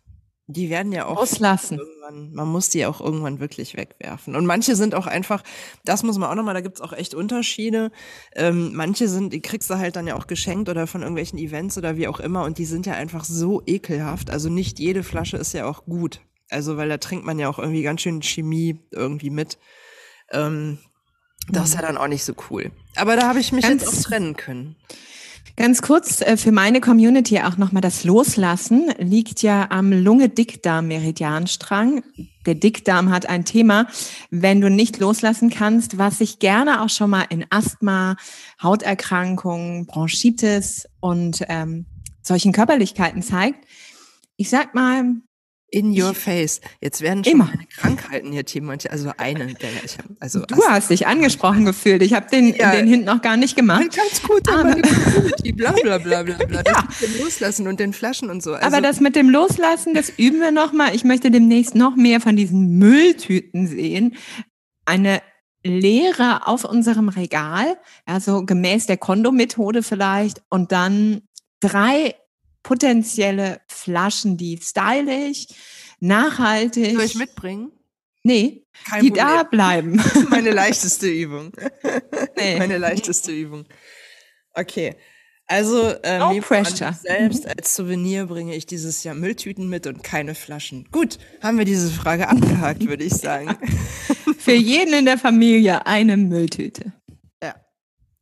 Die 0.48 0.70
werden 0.70 0.92
ja 0.92 1.06
auch 1.06 1.16
Auslassen. 1.16 1.80
irgendwann, 1.80 2.34
man 2.34 2.48
muss 2.50 2.68
die 2.68 2.86
auch 2.86 3.00
irgendwann 3.00 3.40
wirklich 3.40 3.78
wegwerfen. 3.78 4.36
Und 4.36 4.46
manche 4.46 4.76
sind 4.76 4.96
auch 4.96 5.08
einfach, 5.08 5.44
das 5.86 6.04
muss 6.04 6.18
man 6.18 6.30
auch 6.30 6.36
nochmal, 6.36 6.54
da 6.56 6.60
gibt's 6.60 6.82
auch 6.82 6.92
echt 6.92 7.16
Unterschiede. 7.16 7.90
Ähm, 8.36 8.74
manche 8.76 9.08
sind, 9.08 9.32
die 9.32 9.40
kriegst 9.42 9.70
du 9.70 9.78
halt 9.78 9.96
dann 9.96 10.08
ja 10.08 10.16
auch 10.18 10.28
geschenkt 10.28 10.68
oder 10.68 10.88
von 10.88 11.02
irgendwelchen 11.04 11.40
Events 11.40 11.78
oder 11.78 11.96
wie 11.96 12.10
auch 12.10 12.20
immer 12.20 12.44
und 12.44 12.58
die 12.58 12.66
sind 12.66 12.86
ja 12.86 12.94
einfach 12.96 13.24
so 13.24 13.62
ekelhaft. 13.66 14.30
Also 14.30 14.50
nicht 14.50 14.78
jede 14.80 15.04
Flasche 15.04 15.38
ist 15.38 15.54
ja 15.54 15.66
auch 15.66 15.86
gut. 15.86 16.20
Also 16.50 16.76
weil 16.76 16.90
da 16.90 16.98
trinkt 16.98 17.26
man 17.26 17.40
ja 17.40 17.48
auch 17.48 17.60
irgendwie 17.60 17.84
ganz 17.84 18.02
schön 18.02 18.22
Chemie 18.22 18.78
irgendwie 18.92 19.30
mit. 19.30 19.58
Ähm, 20.32 20.80
das 21.50 21.70
ist 21.70 21.76
ja 21.76 21.82
dann 21.82 21.98
auch 21.98 22.08
nicht 22.10 22.26
so 22.26 22.34
cool. 22.50 22.72
Aber 22.98 23.16
da 23.16 23.28
habe 23.30 23.40
ich 23.40 23.54
mich 23.54 23.64
Ganz- 23.64 23.84
jetzt 23.84 24.00
auch 24.00 24.02
trennen 24.10 24.36
können. 24.36 24.76
Ganz 25.58 25.82
kurz 25.82 26.22
äh, 26.22 26.38
für 26.38 26.52
meine 26.52 26.80
Community 26.82 27.40
auch 27.42 27.58
nochmal 27.58 27.82
das 27.82 28.04
Loslassen 28.04 28.92
liegt 28.98 29.42
ja 29.44 29.70
am 29.70 29.92
Lunge-Dickdarm-Meridianstrang. 29.92 32.04
Der 32.46 32.56
Dickdarm 32.56 33.12
hat 33.12 33.30
ein 33.30 33.46
Thema, 33.46 33.88
wenn 34.30 34.60
du 34.62 34.70
nicht 34.70 35.00
loslassen 35.00 35.50
kannst, 35.50 35.98
was 35.98 36.20
sich 36.20 36.40
gerne 36.40 36.82
auch 36.82 36.90
schon 36.90 37.10
mal 37.12 37.26
in 37.30 37.46
Asthma, 37.50 38.16
Hauterkrankungen, 38.62 39.86
Bronchitis 39.86 40.88
und 41.00 41.46
ähm, 41.50 41.86
solchen 42.22 42.52
Körperlichkeiten 42.54 43.22
zeigt. 43.22 43.66
Ich 44.38 44.50
sag 44.50 44.74
mal, 44.74 45.04
In 45.74 46.00
your 46.00 46.14
face. 46.14 46.60
Jetzt 46.82 47.00
werden 47.00 47.24
schon 47.24 47.32
Immer. 47.34 47.46
meine 47.46 47.66
Krankheiten 47.66 48.32
hier 48.34 48.46
thematisiert. 48.46 48.92
Also 48.92 49.12
eine, 49.18 49.54
der 49.54 49.70
ich 49.86 49.98
hab, 49.98 50.06
also 50.20 50.42
du 50.46 50.62
hast 50.68 50.90
dich 50.90 51.08
angesprochen 51.08 51.64
gefühlt. 51.64 52.02
Ich 52.04 52.14
habe 52.14 52.28
den, 52.30 52.54
Ja. 52.54 52.72
den 52.74 52.88
Hint 52.88 53.06
noch 53.06 53.22
gar 53.22 53.38
nicht 53.38 53.56
gemacht. 53.56 53.96
ganz 53.96 54.22
gut, 54.22 54.48
Aber- 54.50 54.76
die 54.76 54.82
Community, 54.82 55.52
bla 55.54 55.72
bla 55.72 55.98
bla 55.98 56.24
bla 56.24 56.36
bla. 56.46 56.62
Ja. 56.66 56.74
Das 56.88 57.00
mit 57.02 57.10
dem 57.16 57.24
Loslassen 57.24 57.68
und 57.70 57.80
den 57.80 57.94
Flaschen 57.94 58.30
und 58.30 58.44
so. 58.44 58.54
Also, 58.54 58.68
Aber 58.68 58.82
das 58.82 59.00
mit 59.00 59.16
dem 59.16 59.30
Loslassen, 59.30 59.94
das 59.94 60.10
üben 60.10 60.42
wir 60.42 60.52
noch 60.52 60.74
mal. 60.74 60.94
Ich 60.94 61.06
möchte 61.06 61.32
demnächst 61.32 61.74
noch 61.74 61.96
mehr 61.96 62.20
von 62.20 62.36
diesen 62.36 62.78
Mülltüten 62.78 63.66
sehen. 63.66 64.16
Eine 64.86 65.22
Leere 65.64 66.48
auf 66.48 66.66
unserem 66.66 67.08
Regal, 67.08 67.78
also 68.06 68.46
gemäß 68.46 68.88
der 68.88 68.98
Kondomethode 68.98 69.84
vielleicht, 69.84 70.42
und 70.50 70.72
dann 70.74 71.22
drei 71.62 72.16
potenzielle 72.64 73.62
Flaschen, 73.68 74.38
die 74.38 74.60
stylisch, 74.62 75.48
nachhaltig, 76.00 76.94
soll 76.96 77.04
ich 77.04 77.16
mitbringen? 77.16 77.72
nee, 78.24 78.64
Kein 78.90 79.02
die 79.04 79.10
Problem. 79.10 79.26
da 79.28 79.44
bleiben. 79.44 80.02
Meine 80.30 80.52
leichteste 80.52 81.08
Übung. 81.08 81.52
Nee. 82.38 82.58
Meine 82.58 82.78
leichteste 82.78 83.32
Übung. 83.32 83.66
Okay. 84.54 84.96
Also 85.48 85.90
äh, 86.04 86.18
No 86.18 86.40
pressure. 86.40 86.94
selbst 86.94 87.46
als 87.48 87.76
Souvenir 87.76 88.26
bringe 88.28 88.56
ich 88.56 88.66
dieses 88.66 89.04
Jahr 89.04 89.16
Mülltüten 89.16 89.68
mit 89.70 89.86
und 89.86 90.02
keine 90.04 90.34
Flaschen. 90.34 90.88
Gut, 90.92 91.18
haben 91.44 91.58
wir 91.58 91.66
diese 91.66 91.92
Frage 91.92 92.28
abgehakt, 92.30 92.88
würde 92.88 93.04
ich 93.04 93.14
sagen. 93.14 93.58
Für 94.40 94.54
jeden 94.54 94.94
in 94.94 95.06
der 95.06 95.18
Familie 95.18 95.86
eine 95.86 96.16
Mülltüte. 96.18 96.94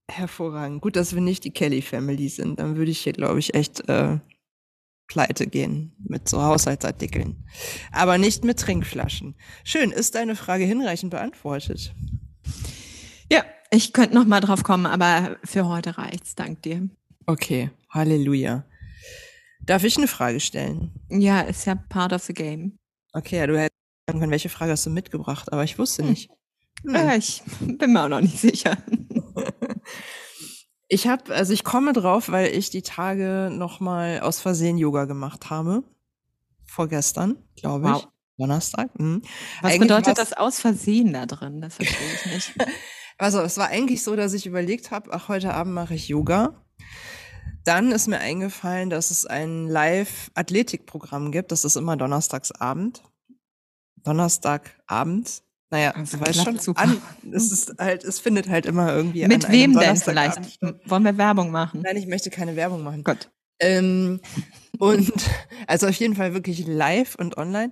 Hervorragend. 0.10 0.82
Gut, 0.82 0.96
dass 0.96 1.14
wir 1.14 1.22
nicht 1.22 1.44
die 1.44 1.52
Kelly 1.52 1.82
Family 1.82 2.30
sind. 2.30 2.60
Dann 2.60 2.76
würde 2.76 2.92
ich 2.92 3.00
hier, 3.00 3.14
glaube 3.14 3.40
ich, 3.40 3.54
echt 3.54 3.88
äh, 3.88 4.18
pleite 5.08 5.48
gehen 5.48 5.96
mit 6.00 6.28
so 6.28 6.42
Haushaltsartikeln. 6.42 7.46
Aber 7.92 8.18
nicht 8.18 8.44
mit 8.44 8.60
Trinkflaschen. 8.60 9.36
Schön, 9.64 9.92
ist 9.92 10.16
deine 10.16 10.36
Frage 10.36 10.66
hinreichend 10.66 11.12
beantwortet? 11.12 11.94
Ja, 13.32 13.44
ich 13.72 13.94
könnte 13.94 14.16
noch 14.16 14.26
mal 14.26 14.40
drauf 14.40 14.64
kommen, 14.64 14.86
aber 14.86 15.38
für 15.44 15.68
heute 15.68 15.98
reicht's. 15.98 16.36
Dank 16.36 16.62
dir. 16.64 16.90
Okay, 17.26 17.70
Halleluja. 17.90 18.66
Darf 19.62 19.84
ich 19.84 19.98
eine 19.98 20.08
Frage 20.08 20.40
stellen? 20.40 20.92
Ja, 21.10 21.42
ist 21.42 21.66
ja 21.66 21.76
part 21.76 22.14
of 22.14 22.24
the 22.24 22.34
game. 22.34 22.80
Okay, 23.14 23.38
ja, 23.38 23.46
du 23.48 23.58
hättest 23.60 23.74
sagen 24.08 24.20
können, 24.20 24.32
welche 24.32 24.50
Frage 24.50 24.72
hast 24.72 24.86
du 24.86 24.90
mitgebracht, 24.90 25.52
aber 25.54 25.64
ich 25.64 25.78
wusste 25.78 26.02
Hm. 26.04 26.10
nicht. 26.10 26.30
Hm. 26.84 26.96
Ja, 26.96 27.16
ich 27.16 27.44
bin 27.62 27.94
mir 27.94 28.04
auch 28.06 28.10
noch 28.10 28.22
nicht 28.22 28.40
sicher. 28.40 28.78
Ich 30.92 31.08
habe, 31.08 31.34
also 31.34 31.54
ich 31.54 31.64
komme 31.64 31.94
drauf, 31.94 32.30
weil 32.30 32.54
ich 32.54 32.72
die 32.72 32.82
Tage 32.82 33.50
nochmal 33.52 34.22
aus 34.22 34.42
Versehen 34.42 34.78
Yoga 34.78 35.06
gemacht 35.06 35.50
habe. 35.52 35.84
Vorgestern, 36.66 37.38
glaube 37.56 37.86
ich. 37.88 37.94
Wow. 37.94 38.08
Donnerstag. 38.40 38.98
Mhm. 38.98 39.22
Was 39.62 39.74
Eigentlich 39.74 39.80
bedeutet 39.82 40.18
das 40.18 40.34
aus 40.34 40.60
Versehen 40.60 41.14
da 41.14 41.26
drin? 41.26 41.62
Das 41.62 41.76
verstehe 41.76 42.14
ich 42.16 42.26
nicht. 42.34 42.54
Also 43.22 43.42
es 43.42 43.58
war 43.58 43.68
eigentlich 43.68 44.02
so, 44.02 44.16
dass 44.16 44.32
ich 44.32 44.46
überlegt 44.46 44.92
habe, 44.92 45.12
ach, 45.12 45.28
heute 45.28 45.54
Abend 45.54 45.74
mache 45.74 45.94
ich 45.94 46.08
Yoga. 46.08 46.66
Dann 47.66 47.92
ist 47.92 48.08
mir 48.08 48.20
eingefallen, 48.20 48.90
dass 48.90 49.12
es 49.12 49.26
ein 49.26 49.68
Live-Athletikprogramm 49.68 51.34
gibt. 51.34 51.52
Das 51.52 51.66
ist 51.66 51.76
immer 51.76 51.98
donnerstagsabend. 51.98 53.04
Donnerstagabend. 54.06 55.44
Naja, 55.72 55.92
Also 55.92 56.18
du 56.18 56.26
weißt 56.26 56.44
schon, 56.44 56.58
super. 56.60 56.82
an, 56.82 57.02
es 57.32 57.52
ist 57.52 57.76
halt, 57.78 58.04
es 58.04 58.20
findet 58.20 58.50
halt 58.50 58.66
immer 58.66 58.94
irgendwie 58.94 59.28
Mit 59.28 59.46
an 59.46 59.52
wem 59.52 59.78
denn 59.78 59.98
vielleicht? 59.98 60.54
statt. 60.54 60.76
Wollen 60.86 61.04
wir 61.04 61.18
Werbung 61.18 61.52
machen? 61.52 61.82
Nein, 61.84 61.98
ich 61.98 62.08
möchte 62.08 62.30
keine 62.32 62.56
Werbung 62.56 62.84
machen. 62.84 63.04
Gott. 63.04 63.30
Ähm, 63.60 64.20
und 64.80 65.12
also 65.68 65.88
auf 65.88 65.96
jeden 65.96 66.16
Fall 66.16 66.34
wirklich 66.34 66.66
live 66.66 67.16
und 67.16 67.38
online. 67.38 67.72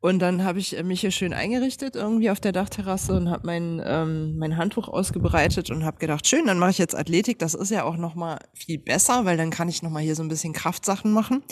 Und 0.00 0.20
dann 0.20 0.44
habe 0.44 0.60
ich 0.60 0.80
mich 0.84 1.00
hier 1.00 1.10
schön 1.10 1.32
eingerichtet 1.32 1.96
irgendwie 1.96 2.30
auf 2.30 2.38
der 2.38 2.52
Dachterrasse 2.52 3.14
und 3.14 3.30
habe 3.30 3.46
mein, 3.46 3.82
ähm, 3.84 4.36
mein 4.38 4.56
Handtuch 4.56 4.88
ausgebreitet 4.88 5.70
und 5.70 5.84
habe 5.84 5.98
gedacht, 5.98 6.26
schön, 6.28 6.46
dann 6.46 6.58
mache 6.58 6.70
ich 6.70 6.78
jetzt 6.78 6.94
Athletik. 6.96 7.38
Das 7.40 7.54
ist 7.54 7.70
ja 7.70 7.82
auch 7.82 7.96
noch 7.96 8.14
mal 8.14 8.38
viel 8.54 8.78
besser, 8.78 9.24
weil 9.24 9.36
dann 9.36 9.50
kann 9.50 9.68
ich 9.68 9.82
noch 9.82 9.90
mal 9.90 10.02
hier 10.02 10.14
so 10.14 10.22
ein 10.22 10.28
bisschen 10.28 10.52
Kraftsachen 10.52 11.10
machen. 11.12 11.42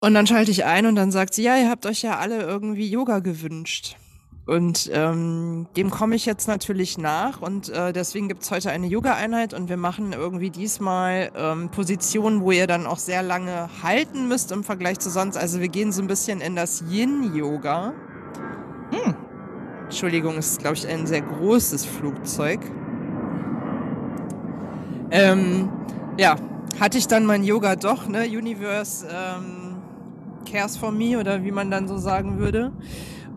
Und 0.00 0.14
dann 0.14 0.26
schalte 0.26 0.50
ich 0.50 0.64
ein 0.64 0.84
und 0.86 0.96
dann 0.96 1.12
sagt 1.12 1.34
sie, 1.34 1.44
ja, 1.44 1.56
ihr 1.56 1.70
habt 1.70 1.86
euch 1.86 2.02
ja 2.02 2.18
alle 2.18 2.42
irgendwie 2.42 2.88
Yoga 2.90 3.20
gewünscht. 3.20 3.96
Und 4.52 4.90
ähm, 4.92 5.66
dem 5.78 5.88
komme 5.88 6.14
ich 6.14 6.26
jetzt 6.26 6.46
natürlich 6.46 6.98
nach 6.98 7.40
und 7.40 7.70
äh, 7.70 7.94
deswegen 7.94 8.28
gibt's 8.28 8.50
heute 8.50 8.70
eine 8.70 8.86
Yoga-Einheit 8.86 9.54
und 9.54 9.70
wir 9.70 9.78
machen 9.78 10.12
irgendwie 10.12 10.50
diesmal 10.50 11.30
ähm, 11.34 11.70
Positionen, 11.70 12.42
wo 12.42 12.50
ihr 12.50 12.66
dann 12.66 12.86
auch 12.86 12.98
sehr 12.98 13.22
lange 13.22 13.70
halten 13.82 14.28
müsst 14.28 14.52
im 14.52 14.62
Vergleich 14.62 14.98
zu 14.98 15.08
sonst. 15.08 15.38
Also 15.38 15.60
wir 15.60 15.68
gehen 15.68 15.90
so 15.90 16.02
ein 16.02 16.06
bisschen 16.06 16.42
in 16.42 16.54
das 16.54 16.84
Yin-Yoga. 16.86 17.94
Hm. 18.90 19.14
Entschuldigung, 19.84 20.36
es 20.36 20.50
ist, 20.50 20.60
glaube 20.60 20.76
ich, 20.76 20.86
ein 20.86 21.06
sehr 21.06 21.22
großes 21.22 21.86
Flugzeug. 21.86 22.60
Ähm, 25.10 25.70
ja, 26.18 26.36
hatte 26.78 26.98
ich 26.98 27.06
dann 27.06 27.24
mein 27.24 27.42
Yoga 27.42 27.74
doch, 27.74 28.06
ne? 28.06 28.24
Universe 28.24 29.06
ähm, 29.10 29.78
cares 30.44 30.76
for 30.76 30.92
me 30.92 31.18
oder 31.18 31.42
wie 31.42 31.52
man 31.52 31.70
dann 31.70 31.88
so 31.88 31.96
sagen 31.96 32.38
würde. 32.38 32.70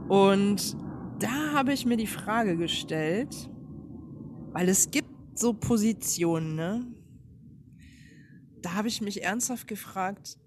Und 0.10 0.75
da 1.19 1.53
habe 1.53 1.74
ich 1.74 1.86
mir 1.86 1.98
die 1.98 2.07
Frage 2.07 2.57
gestellt, 2.57 3.50
weil 4.51 4.69
es 4.69 4.91
gibt 4.91 5.10
so 5.36 5.53
Positionen, 5.53 6.55
ne? 6.55 6.88
Da 8.62 8.74
habe 8.74 8.88
ich 8.88 9.01
mich 9.01 9.24
ernsthaft 9.24 9.67
gefragt, 9.67 10.38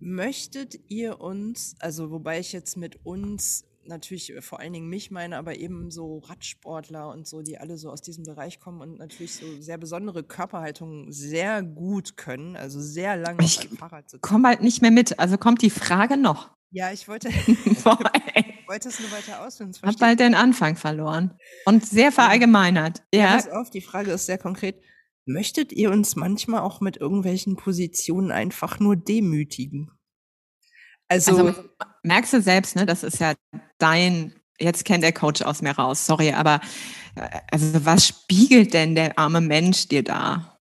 möchtet 0.00 0.78
ihr 0.88 1.20
uns, 1.20 1.74
also 1.80 2.10
wobei 2.10 2.38
ich 2.38 2.52
jetzt 2.52 2.76
mit 2.76 3.04
uns 3.04 3.64
natürlich 3.88 4.32
vor 4.40 4.58
allen 4.58 4.72
Dingen 4.72 4.88
mich 4.88 5.10
meine, 5.10 5.36
aber 5.36 5.56
eben 5.56 5.90
so 5.90 6.18
Radsportler 6.18 7.08
und 7.08 7.26
so, 7.26 7.42
die 7.42 7.58
alle 7.58 7.76
so 7.76 7.90
aus 7.90 8.02
diesem 8.02 8.24
Bereich 8.24 8.58
kommen 8.58 8.80
und 8.80 8.98
natürlich 8.98 9.34
so 9.34 9.46
sehr 9.60 9.78
besondere 9.78 10.24
Körperhaltungen 10.24 11.12
sehr 11.12 11.62
gut 11.62 12.16
können, 12.16 12.56
also 12.56 12.80
sehr 12.80 13.16
lange 13.16 13.38
auf 13.38 13.44
Ich 13.44 13.60
einem 13.60 13.76
Fahrrad 13.76 14.10
sitzen. 14.10 14.22
Komm 14.22 14.46
halt 14.46 14.62
nicht 14.62 14.82
mehr 14.82 14.90
mit. 14.90 15.18
Also 15.20 15.38
kommt 15.38 15.62
die 15.62 15.70
Frage 15.70 16.16
noch. 16.16 16.50
Ja, 16.70 16.90
ich 16.92 17.06
wollte. 17.06 17.28
wollte 18.68 18.88
es 18.88 19.00
nur 19.00 19.10
weiter 19.12 19.44
ausführen. 19.44 19.72
Hab 19.82 19.98
bald 19.98 20.20
den 20.20 20.34
Anfang 20.34 20.76
verloren. 20.76 21.38
Und 21.64 21.86
sehr 21.86 22.12
verallgemeinert. 22.12 23.02
Ja, 23.14 23.20
Ja. 23.20 23.34
pass 23.36 23.48
auf, 23.48 23.70
die 23.70 23.80
Frage 23.80 24.12
ist 24.12 24.26
sehr 24.26 24.38
konkret. 24.38 24.80
Möchtet 25.24 25.72
ihr 25.72 25.90
uns 25.90 26.14
manchmal 26.16 26.60
auch 26.60 26.80
mit 26.80 26.96
irgendwelchen 26.98 27.56
Positionen 27.56 28.30
einfach 28.30 28.78
nur 28.78 28.96
demütigen? 28.96 29.90
Also, 31.08 31.36
Also 31.36 31.64
merkst 32.02 32.32
du 32.32 32.40
selbst, 32.42 32.76
ne? 32.76 32.86
Das 32.86 33.02
ist 33.02 33.18
ja 33.20 33.34
dein, 33.78 34.34
jetzt 34.58 34.84
kennt 34.84 35.04
der 35.04 35.12
Coach 35.12 35.42
aus 35.42 35.62
mir 35.62 35.72
raus, 35.72 36.06
sorry, 36.06 36.32
aber 36.32 36.60
äh, 37.14 37.28
also 37.50 37.84
was 37.84 38.06
spiegelt 38.06 38.74
denn 38.74 38.94
der 38.94 39.18
arme 39.18 39.40
Mensch 39.40 39.88
dir 39.88 40.02
da? 40.02 40.55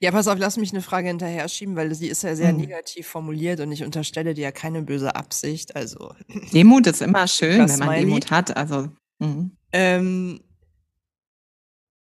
Ja, 0.00 0.10
pass 0.10 0.28
auf, 0.28 0.38
lass 0.38 0.56
mich 0.56 0.72
eine 0.72 0.80
Frage 0.80 1.08
hinterher 1.08 1.46
schieben, 1.48 1.76
weil 1.76 1.94
sie 1.94 2.08
ist 2.08 2.22
ja 2.22 2.34
sehr 2.34 2.52
Mhm. 2.52 2.60
negativ 2.60 3.06
formuliert 3.06 3.60
und 3.60 3.70
ich 3.70 3.84
unterstelle 3.84 4.32
dir 4.34 4.44
ja 4.44 4.52
keine 4.52 4.82
böse 4.82 5.14
Absicht. 5.14 5.76
Also, 5.76 6.14
Demut 6.54 6.86
ist 6.86 7.02
immer 7.02 7.28
schön, 7.28 7.68
wenn 7.68 7.78
man. 7.78 8.00
Demut 8.00 8.30
hat. 8.30 8.56
Also 8.56 8.88
mhm. 9.18 9.52
ähm, 9.72 10.40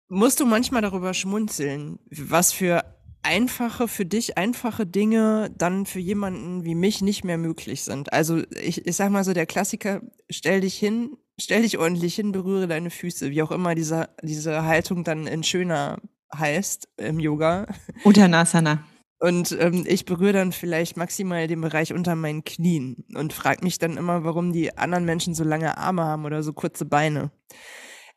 musst 0.08 0.40
du 0.40 0.46
manchmal 0.46 0.82
darüber 0.82 1.14
schmunzeln, 1.14 1.98
was 2.10 2.52
für 2.52 2.84
einfache, 3.22 3.88
für 3.88 4.06
dich 4.06 4.38
einfache 4.38 4.86
Dinge 4.86 5.50
dann 5.56 5.84
für 5.84 5.98
jemanden 5.98 6.64
wie 6.64 6.74
mich 6.76 7.00
nicht 7.02 7.24
mehr 7.24 7.38
möglich 7.38 7.82
sind. 7.82 8.12
Also 8.12 8.42
ich, 8.50 8.86
ich 8.86 8.94
sag 8.94 9.10
mal 9.10 9.24
so, 9.24 9.32
der 9.32 9.46
Klassiker, 9.46 10.00
stell 10.30 10.60
dich 10.60 10.76
hin, 10.76 11.16
stell 11.40 11.62
dich 11.62 11.78
ordentlich 11.78 12.14
hin, 12.14 12.30
berühre 12.30 12.68
deine 12.68 12.90
Füße, 12.90 13.30
wie 13.30 13.42
auch 13.42 13.50
immer 13.50 13.74
diese, 13.74 14.10
diese 14.22 14.64
Haltung 14.64 15.02
dann 15.02 15.26
in 15.26 15.42
schöner 15.42 15.98
heißt 16.34 16.88
im 16.96 17.20
Yoga. 17.20 17.66
Uttanasana. 18.04 18.84
Und 19.18 19.52
ähm, 19.58 19.84
ich 19.86 20.04
berühre 20.04 20.34
dann 20.34 20.52
vielleicht 20.52 20.96
maximal 20.96 21.46
den 21.46 21.62
Bereich 21.62 21.92
unter 21.92 22.14
meinen 22.14 22.44
Knien 22.44 23.04
und 23.14 23.32
frage 23.32 23.64
mich 23.64 23.78
dann 23.78 23.96
immer, 23.96 24.24
warum 24.24 24.52
die 24.52 24.76
anderen 24.76 25.06
Menschen 25.06 25.34
so 25.34 25.42
lange 25.42 25.78
Arme 25.78 26.04
haben 26.04 26.26
oder 26.26 26.42
so 26.42 26.52
kurze 26.52 26.84
Beine. 26.84 27.30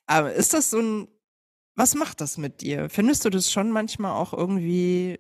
Aber 0.08 0.34
ist 0.34 0.54
das 0.54 0.70
so 0.70 0.80
ein, 0.80 1.08
was 1.76 1.96
macht 1.96 2.20
das 2.20 2.38
mit 2.38 2.62
dir? 2.62 2.90
Findest 2.90 3.24
du 3.24 3.30
das 3.30 3.50
schon 3.50 3.72
manchmal 3.72 4.12
auch 4.12 4.34
irgendwie 4.34 5.20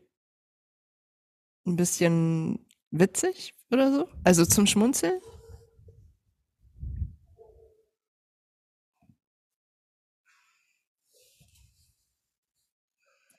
ein 1.65 1.77
bisschen 1.77 2.65
witzig 2.91 3.53
oder 3.71 3.93
so? 3.93 4.09
Also 4.25 4.45
zum 4.45 4.65
Schmunzeln? 4.67 5.21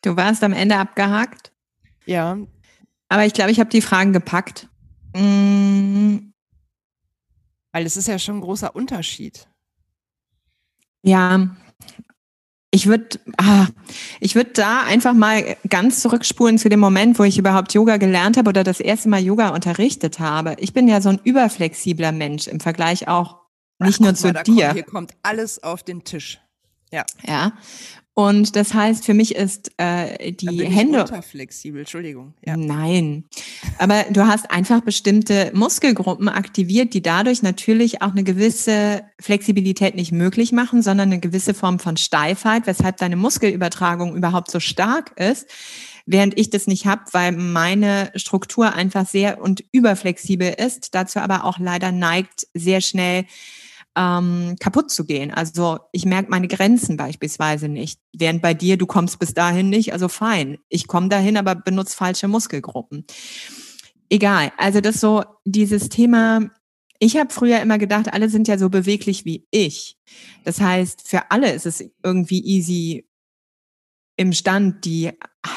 Du 0.03 0.17
warst 0.17 0.43
am 0.45 0.53
Ende 0.53 0.77
abgehakt, 0.77 1.53
Ja, 2.07 2.39
aber 3.09 3.27
ich 3.27 3.33
glaube, 3.35 3.51
ich 3.51 3.61
habe 3.61 3.71
die 3.71 3.83
Fragen 3.83 4.13
gepackt. 4.13 4.69
Mm, 5.15 6.33
weil 7.73 7.87
es 7.87 7.97
ist 7.97 8.09
ja 8.09 8.19
schon 8.19 8.37
ein 8.39 8.41
großer 8.41 8.75
Unterschied. 8.75 9.49
ja, 11.03 11.49
ich 12.73 12.87
würde, 12.87 13.19
ah, 13.37 13.67
ich 14.21 14.37
würde 14.37 14.51
da 14.53 14.85
einfach 14.85 15.13
mal 15.13 15.57
ganz 15.69 16.01
zurückspulen 16.03 16.57
zu 16.57 16.69
dem 16.69 16.79
Moment, 16.79 17.19
wo 17.19 17.25
ich 17.25 17.37
überhaupt 17.37 17.75
Yoga 17.75 17.97
gelernt 17.97 18.37
habe 18.37 18.49
oder 18.49 18.63
das 18.63 18.79
erste 18.79 19.09
Mal 19.09 19.21
Yoga 19.25 19.49
unterrichtet 19.49 20.21
habe. 20.21 20.55
Ich 20.61 20.73
bin 20.73 20.87
ja 20.87 21.01
so 21.01 21.09
ein 21.09 21.19
überflexibler 21.25 22.13
Mensch 22.13 22.47
im 22.47 22.61
Vergleich 22.61 23.09
auch 23.09 23.41
nicht 23.81 23.97
Ach, 23.97 24.05
nur 24.05 24.15
zu 24.15 24.29
mal, 24.33 24.45
dir. 24.45 24.67
Kommt, 24.67 24.75
hier 24.75 24.83
kommt 24.85 25.15
alles 25.25 25.61
auf 25.65 25.83
den 25.83 26.05
Tisch. 26.05 26.41
Ja, 26.93 27.05
Ja. 27.27 27.53
Und 28.15 28.57
das 28.57 28.75
heißt, 28.75 29.05
für 29.05 29.15
mich 29.15 29.37
ist 29.37 29.71
äh, 29.77 30.33
die 30.33 30.47
bin 30.47 30.61
ich 30.61 30.77
Hände. 30.77 31.03
unterflexibel, 31.03 31.81
Entschuldigung. 31.81 32.35
Ja. 32.45 32.57
Nein. 32.57 33.25
Aber 33.79 34.05
du 34.11 34.27
hast 34.27 34.51
einfach 34.51 34.81
bestimmte 34.81 35.53
Muskelgruppen 35.55 36.29
aktiviert, 36.29 36.93
die 36.93 37.03
dadurch 37.03 37.43
natürlich 37.43 38.03
auch 38.03 38.11
eine 38.11 38.25
gewisse 38.25 39.05
Flexibilität 39.21 39.95
nicht 39.95 40.13
möglich 40.13 40.51
machen, 40.53 40.83
sondern 40.83 41.11
eine 41.11 41.21
gewisse 41.21 41.55
Form 41.55 41.79
von 41.79 41.97
Steifheit, 41.97 42.67
weshalb 42.67 42.97
deine 42.97 43.17
Muskelübertragung 43.17 44.17
überhaupt 44.17 44.51
so 44.51 44.59
stark 44.59 45.19
ist, 45.19 45.49
während 46.05 46.39
ich 46.39 46.51
das 46.51 46.67
nicht 46.67 46.87
habe, 46.87 47.03
weil 47.13 47.33
meine 47.33 48.11
Struktur 48.17 48.75
einfach 48.75 49.07
sehr 49.07 49.41
und 49.41 49.65
überflexibel 49.71 50.53
ist, 50.59 50.95
dazu 50.97 51.21
aber 51.21 51.45
auch 51.45 51.59
leider 51.59 51.93
neigt, 51.93 52.49
sehr 52.55 52.81
schnell 52.81 53.25
ähm, 53.97 54.57
kaputt 54.61 54.91
zu 54.91 55.05
gehen. 55.05 55.31
Also 55.33 55.79
ich 55.93 56.05
merke 56.05 56.31
meine 56.31 56.49
Grenzen 56.49 56.97
beispielsweise 56.97 57.69
nicht. 57.69 58.01
Während 58.13 58.43
bei 58.43 58.55
dir, 58.55 58.77
du 58.77 58.87
kommst 58.87 59.19
bis 59.19 59.35
dahin 59.35 59.69
nicht, 59.69 59.93
also 59.93 60.09
fein. 60.09 60.59
Ich 60.69 60.87
komme 60.87 61.09
dahin, 61.09 61.37
aber 61.37 61.55
benutze 61.55 61.97
falsche 61.97 62.29
Muskelgruppen. 62.29 63.05
Egal. 64.09 64.53
Also 64.57 64.81
das 64.81 65.01
so 65.01 65.25
dieses 65.45 65.89
Thema. 65.89 66.51
Ich 66.99 67.17
habe 67.17 67.33
früher 67.33 67.61
immer 67.61 67.79
gedacht, 67.79 68.13
alle 68.13 68.29
sind 68.29 68.47
ja 68.47 68.59
so 68.59 68.69
beweglich 68.69 69.25
wie 69.25 69.47
ich. 69.51 69.97
Das 70.45 70.61
heißt, 70.61 71.09
für 71.09 71.31
alle 71.31 71.53
ist 71.53 71.65
es 71.67 71.83
irgendwie 72.03 72.45
easy 72.45 73.09
im 74.17 74.35
Stand, 74.35 74.85
die 74.85 75.13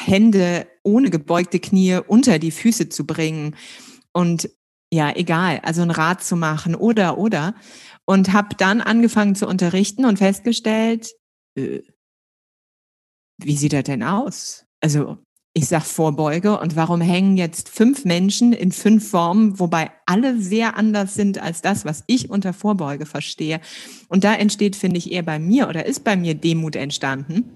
Hände 0.06 0.66
ohne 0.82 1.10
gebeugte 1.10 1.60
Knie 1.60 1.98
unter 2.06 2.38
die 2.38 2.50
Füße 2.50 2.88
zu 2.88 3.06
bringen 3.06 3.56
und 4.12 4.48
ja, 4.90 5.14
egal, 5.14 5.60
also 5.64 5.82
ein 5.82 5.90
Rad 5.90 6.22
zu 6.22 6.36
machen 6.36 6.74
oder 6.74 7.18
oder 7.18 7.54
und 8.06 8.32
habe 8.32 8.54
dann 8.56 8.80
angefangen 8.80 9.34
zu 9.34 9.46
unterrichten 9.46 10.04
und 10.04 10.18
festgestellt, 10.18 11.12
äh, 11.56 11.80
wie 13.38 13.56
sieht 13.56 13.72
das 13.72 13.84
denn 13.84 14.02
aus? 14.02 14.66
Also 14.80 15.18
ich 15.54 15.68
sag 15.68 15.84
Vorbeuge 15.84 16.58
und 16.58 16.76
warum 16.76 17.00
hängen 17.00 17.36
jetzt 17.36 17.68
fünf 17.68 18.04
Menschen 18.04 18.52
in 18.52 18.72
fünf 18.72 19.08
Formen, 19.08 19.58
wobei 19.60 19.90
alle 20.04 20.40
sehr 20.40 20.76
anders 20.76 21.14
sind 21.14 21.38
als 21.38 21.62
das, 21.62 21.84
was 21.84 22.02
ich 22.06 22.28
unter 22.28 22.52
Vorbeuge 22.52 23.06
verstehe. 23.06 23.60
Und 24.08 24.24
da 24.24 24.34
entsteht, 24.34 24.74
finde 24.74 24.98
ich, 24.98 25.12
eher 25.12 25.22
bei 25.22 25.38
mir 25.38 25.68
oder 25.68 25.86
ist 25.86 26.02
bei 26.02 26.16
mir 26.16 26.34
Demut 26.34 26.74
entstanden 26.74 27.50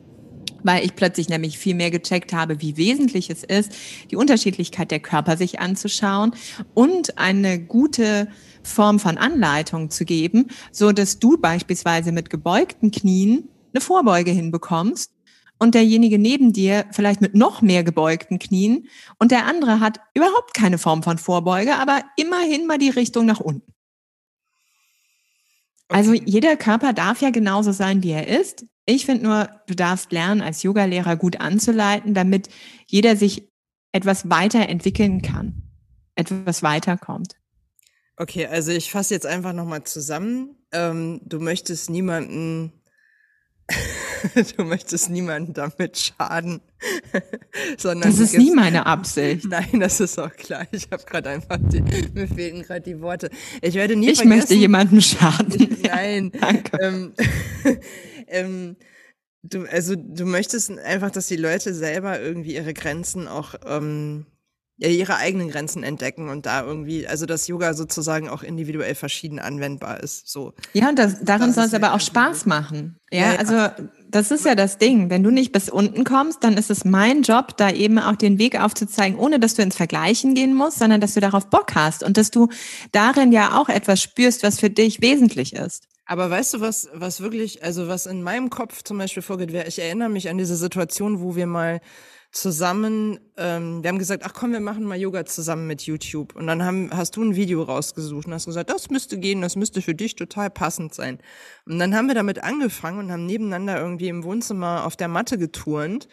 weil 0.62 0.84
ich 0.84 0.94
plötzlich 0.94 1.28
nämlich 1.28 1.58
viel 1.58 1.74
mehr 1.74 1.90
gecheckt 1.90 2.32
habe, 2.32 2.60
wie 2.60 2.76
wesentlich 2.76 3.30
es 3.30 3.44
ist, 3.44 3.72
die 4.10 4.16
Unterschiedlichkeit 4.16 4.90
der 4.90 5.00
Körper 5.00 5.36
sich 5.36 5.60
anzuschauen 5.60 6.32
und 6.74 7.18
eine 7.18 7.58
gute 7.58 8.28
Form 8.62 8.98
von 8.98 9.18
Anleitung 9.18 9.90
zu 9.90 10.04
geben, 10.04 10.48
so 10.72 10.92
dass 10.92 11.18
du 11.18 11.38
beispielsweise 11.38 12.12
mit 12.12 12.30
gebeugten 12.30 12.90
Knien 12.90 13.48
eine 13.72 13.80
Vorbeuge 13.80 14.30
hinbekommst 14.30 15.12
und 15.58 15.74
derjenige 15.74 16.18
neben 16.18 16.52
dir 16.52 16.86
vielleicht 16.92 17.20
mit 17.20 17.34
noch 17.34 17.62
mehr 17.62 17.82
gebeugten 17.82 18.38
Knien 18.38 18.88
und 19.18 19.30
der 19.30 19.46
andere 19.46 19.80
hat 19.80 20.00
überhaupt 20.14 20.54
keine 20.54 20.78
Form 20.78 21.02
von 21.02 21.18
Vorbeuge, 21.18 21.76
aber 21.76 22.02
immerhin 22.16 22.66
mal 22.66 22.78
die 22.78 22.90
Richtung 22.90 23.26
nach 23.26 23.40
unten. 23.40 23.72
Also 25.88 26.12
jeder 26.12 26.56
Körper 26.56 26.92
darf 26.92 27.22
ja 27.22 27.30
genauso 27.30 27.72
sein, 27.72 28.02
wie 28.02 28.10
er 28.10 28.28
ist. 28.28 28.66
Ich 28.90 29.04
finde 29.04 29.24
nur, 29.24 29.50
du 29.66 29.74
darfst 29.74 30.12
lernen, 30.12 30.40
als 30.40 30.62
Yogalehrer 30.62 31.16
gut 31.16 31.40
anzuleiten, 31.40 32.14
damit 32.14 32.48
jeder 32.86 33.16
sich 33.16 33.46
etwas 33.92 34.30
weiterentwickeln 34.30 35.20
kann, 35.20 35.62
etwas 36.14 36.62
weiterkommt. 36.62 37.34
Okay, 38.16 38.46
also 38.46 38.72
ich 38.72 38.90
fasse 38.90 39.12
jetzt 39.12 39.26
einfach 39.26 39.52
nochmal 39.52 39.84
zusammen. 39.84 40.56
Ähm, 40.72 41.20
du 41.26 41.38
möchtest 41.38 41.90
niemanden, 41.90 42.72
du 44.56 44.64
möchtest 44.64 45.10
niemanden 45.10 45.54
damit 45.54 45.98
schaden, 45.98 46.60
sondern 47.78 48.10
das 48.10 48.20
ist 48.20 48.36
nie 48.36 48.50
meine 48.50 48.86
Absicht. 48.86 49.44
Nein, 49.48 49.80
das 49.80 50.00
ist 50.00 50.18
auch 50.18 50.32
klar. 50.34 50.66
Ich 50.72 50.88
habe 50.90 51.02
gerade 51.04 51.30
einfach, 51.30 51.58
die, 51.60 51.82
mir 52.14 52.28
fehlten 52.28 52.62
gerade 52.62 52.80
die 52.80 53.00
Worte. 53.00 53.30
Ich 53.62 53.74
werde 53.74 53.96
nie 53.96 54.10
Ich 54.10 54.24
möchte 54.24 54.54
jemanden 54.54 55.00
schaden. 55.00 55.78
Nein. 55.82 56.32
Danke. 56.32 56.78
Ähm, 56.80 57.12
ähm, 58.28 58.76
du, 59.42 59.64
also 59.64 59.94
du 59.96 60.24
möchtest 60.24 60.70
einfach, 60.78 61.10
dass 61.10 61.26
die 61.26 61.36
Leute 61.36 61.74
selber 61.74 62.20
irgendwie 62.20 62.54
ihre 62.54 62.74
Grenzen 62.74 63.28
auch 63.28 63.54
ähm, 63.66 64.26
ja, 64.78 64.88
ihre 64.88 65.16
eigenen 65.16 65.50
Grenzen 65.50 65.82
entdecken 65.82 66.28
und 66.28 66.46
da 66.46 66.62
irgendwie, 66.62 67.06
also 67.06 67.26
dass 67.26 67.48
Yoga 67.48 67.74
sozusagen 67.74 68.28
auch 68.28 68.44
individuell 68.44 68.94
verschieden 68.94 69.40
anwendbar 69.40 70.00
ist. 70.00 70.28
So. 70.28 70.54
Ja, 70.72 70.88
und 70.88 70.98
das, 70.98 71.16
darin 71.22 71.52
soll 71.52 71.64
es 71.64 71.74
aber 71.74 71.94
auch 71.94 72.00
Spaß 72.00 72.46
machen. 72.46 72.96
Ja, 73.10 73.18
ja, 73.18 73.32
ja, 73.32 73.38
also 73.38 73.88
das 74.10 74.30
ist 74.30 74.44
ja 74.44 74.54
das 74.54 74.78
Ding. 74.78 75.10
Wenn 75.10 75.22
du 75.22 75.30
nicht 75.30 75.52
bis 75.52 75.68
unten 75.68 76.04
kommst, 76.04 76.42
dann 76.44 76.56
ist 76.56 76.70
es 76.70 76.84
mein 76.84 77.22
Job, 77.22 77.56
da 77.56 77.70
eben 77.70 77.98
auch 77.98 78.16
den 78.16 78.38
Weg 78.38 78.60
aufzuzeigen, 78.60 79.18
ohne 79.18 79.38
dass 79.38 79.54
du 79.54 79.62
ins 79.62 79.76
Vergleichen 79.76 80.34
gehen 80.34 80.54
musst, 80.54 80.78
sondern 80.78 81.00
dass 81.00 81.14
du 81.14 81.20
darauf 81.20 81.48
Bock 81.48 81.74
hast 81.74 82.02
und 82.02 82.16
dass 82.16 82.30
du 82.30 82.48
darin 82.92 83.32
ja 83.32 83.58
auch 83.60 83.68
etwas 83.68 84.02
spürst, 84.02 84.42
was 84.42 84.60
für 84.60 84.70
dich 84.70 85.00
wesentlich 85.00 85.54
ist. 85.54 85.84
Aber 86.06 86.30
weißt 86.30 86.54
du, 86.54 86.60
was, 86.60 86.88
was 86.94 87.20
wirklich, 87.20 87.62
also 87.62 87.86
was 87.86 88.06
in 88.06 88.22
meinem 88.22 88.48
Kopf 88.48 88.82
zum 88.82 88.96
Beispiel 88.96 89.22
vorgeht, 89.22 89.52
ich 89.52 89.78
erinnere 89.78 90.08
mich 90.08 90.30
an 90.30 90.38
diese 90.38 90.56
Situation, 90.56 91.20
wo 91.20 91.36
wir 91.36 91.46
mal 91.46 91.80
zusammen, 92.30 93.18
ähm, 93.36 93.82
wir 93.82 93.88
haben 93.88 93.98
gesagt, 93.98 94.22
ach 94.26 94.34
komm, 94.34 94.52
wir 94.52 94.60
machen 94.60 94.84
mal 94.84 94.98
Yoga 94.98 95.24
zusammen 95.24 95.66
mit 95.66 95.82
YouTube. 95.82 96.36
Und 96.36 96.46
dann 96.46 96.62
haben, 96.62 96.90
hast 96.92 97.16
du 97.16 97.22
ein 97.22 97.36
Video 97.36 97.62
rausgesucht 97.62 98.26
und 98.26 98.34
hast 98.34 98.46
gesagt, 98.46 98.70
das 98.70 98.90
müsste 98.90 99.18
gehen, 99.18 99.40
das 99.40 99.56
müsste 99.56 99.80
für 99.82 99.94
dich 99.94 100.14
total 100.14 100.50
passend 100.50 100.94
sein. 100.94 101.18
Und 101.66 101.78
dann 101.78 101.94
haben 101.94 102.06
wir 102.06 102.14
damit 102.14 102.42
angefangen 102.42 102.98
und 102.98 103.12
haben 103.12 103.26
nebeneinander 103.26 103.80
irgendwie 103.80 104.08
im 104.08 104.24
Wohnzimmer 104.24 104.84
auf 104.84 104.96
der 104.96 105.08
Matte 105.08 105.38
geturnt. 105.38 106.08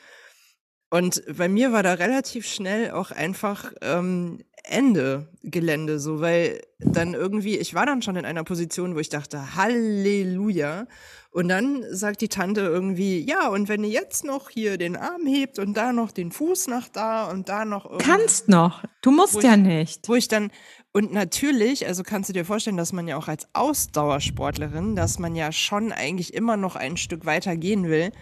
Und 0.95 1.23
bei 1.37 1.49
mir 1.49 1.73
war 1.73 1.83
da 1.83 1.95
relativ 1.95 2.47
schnell 2.47 2.91
auch 2.91 3.11
einfach 3.11 3.73
ähm, 3.81 4.39
Ende 4.63 5.27
Gelände, 5.43 5.99
so, 5.99 6.21
weil 6.21 6.61
dann 6.79 7.13
irgendwie, 7.13 7.57
ich 7.57 7.73
war 7.73 7.85
dann 7.85 8.01
schon 8.01 8.15
in 8.15 8.23
einer 8.23 8.45
Position, 8.45 8.95
wo 8.95 8.99
ich 8.99 9.09
dachte, 9.09 9.57
Halleluja. 9.57 10.87
Und 11.31 11.49
dann 11.49 11.83
sagt 11.91 12.21
die 12.21 12.29
Tante 12.29 12.61
irgendwie, 12.61 13.19
ja, 13.19 13.49
und 13.49 13.67
wenn 13.67 13.83
ihr 13.83 13.89
jetzt 13.89 14.23
noch 14.23 14.49
hier 14.49 14.77
den 14.77 14.95
Arm 14.95 15.25
hebt 15.27 15.59
und 15.59 15.75
da 15.75 15.91
noch 15.91 16.11
den 16.11 16.31
Fuß 16.31 16.67
nach 16.67 16.87
da 16.87 17.29
und 17.29 17.49
da 17.49 17.65
noch 17.65 17.83
irgendwie. 17.83 18.05
Kannst 18.05 18.47
noch, 18.47 18.81
du 19.01 19.11
musst 19.11 19.43
ja 19.43 19.55
ich, 19.55 19.59
nicht. 19.59 20.07
Wo 20.07 20.15
ich 20.15 20.29
dann, 20.29 20.49
und 20.93 21.11
natürlich, 21.11 21.85
also 21.85 22.03
kannst 22.03 22.29
du 22.29 22.33
dir 22.33 22.45
vorstellen, 22.45 22.77
dass 22.77 22.93
man 22.93 23.05
ja 23.05 23.17
auch 23.17 23.27
als 23.27 23.49
Ausdauersportlerin, 23.51 24.95
dass 24.95 25.19
man 25.19 25.35
ja 25.35 25.51
schon 25.51 25.91
eigentlich 25.91 26.33
immer 26.33 26.55
noch 26.55 26.77
ein 26.77 26.95
Stück 26.95 27.25
weiter 27.25 27.57
gehen 27.57 27.89
will. 27.89 28.13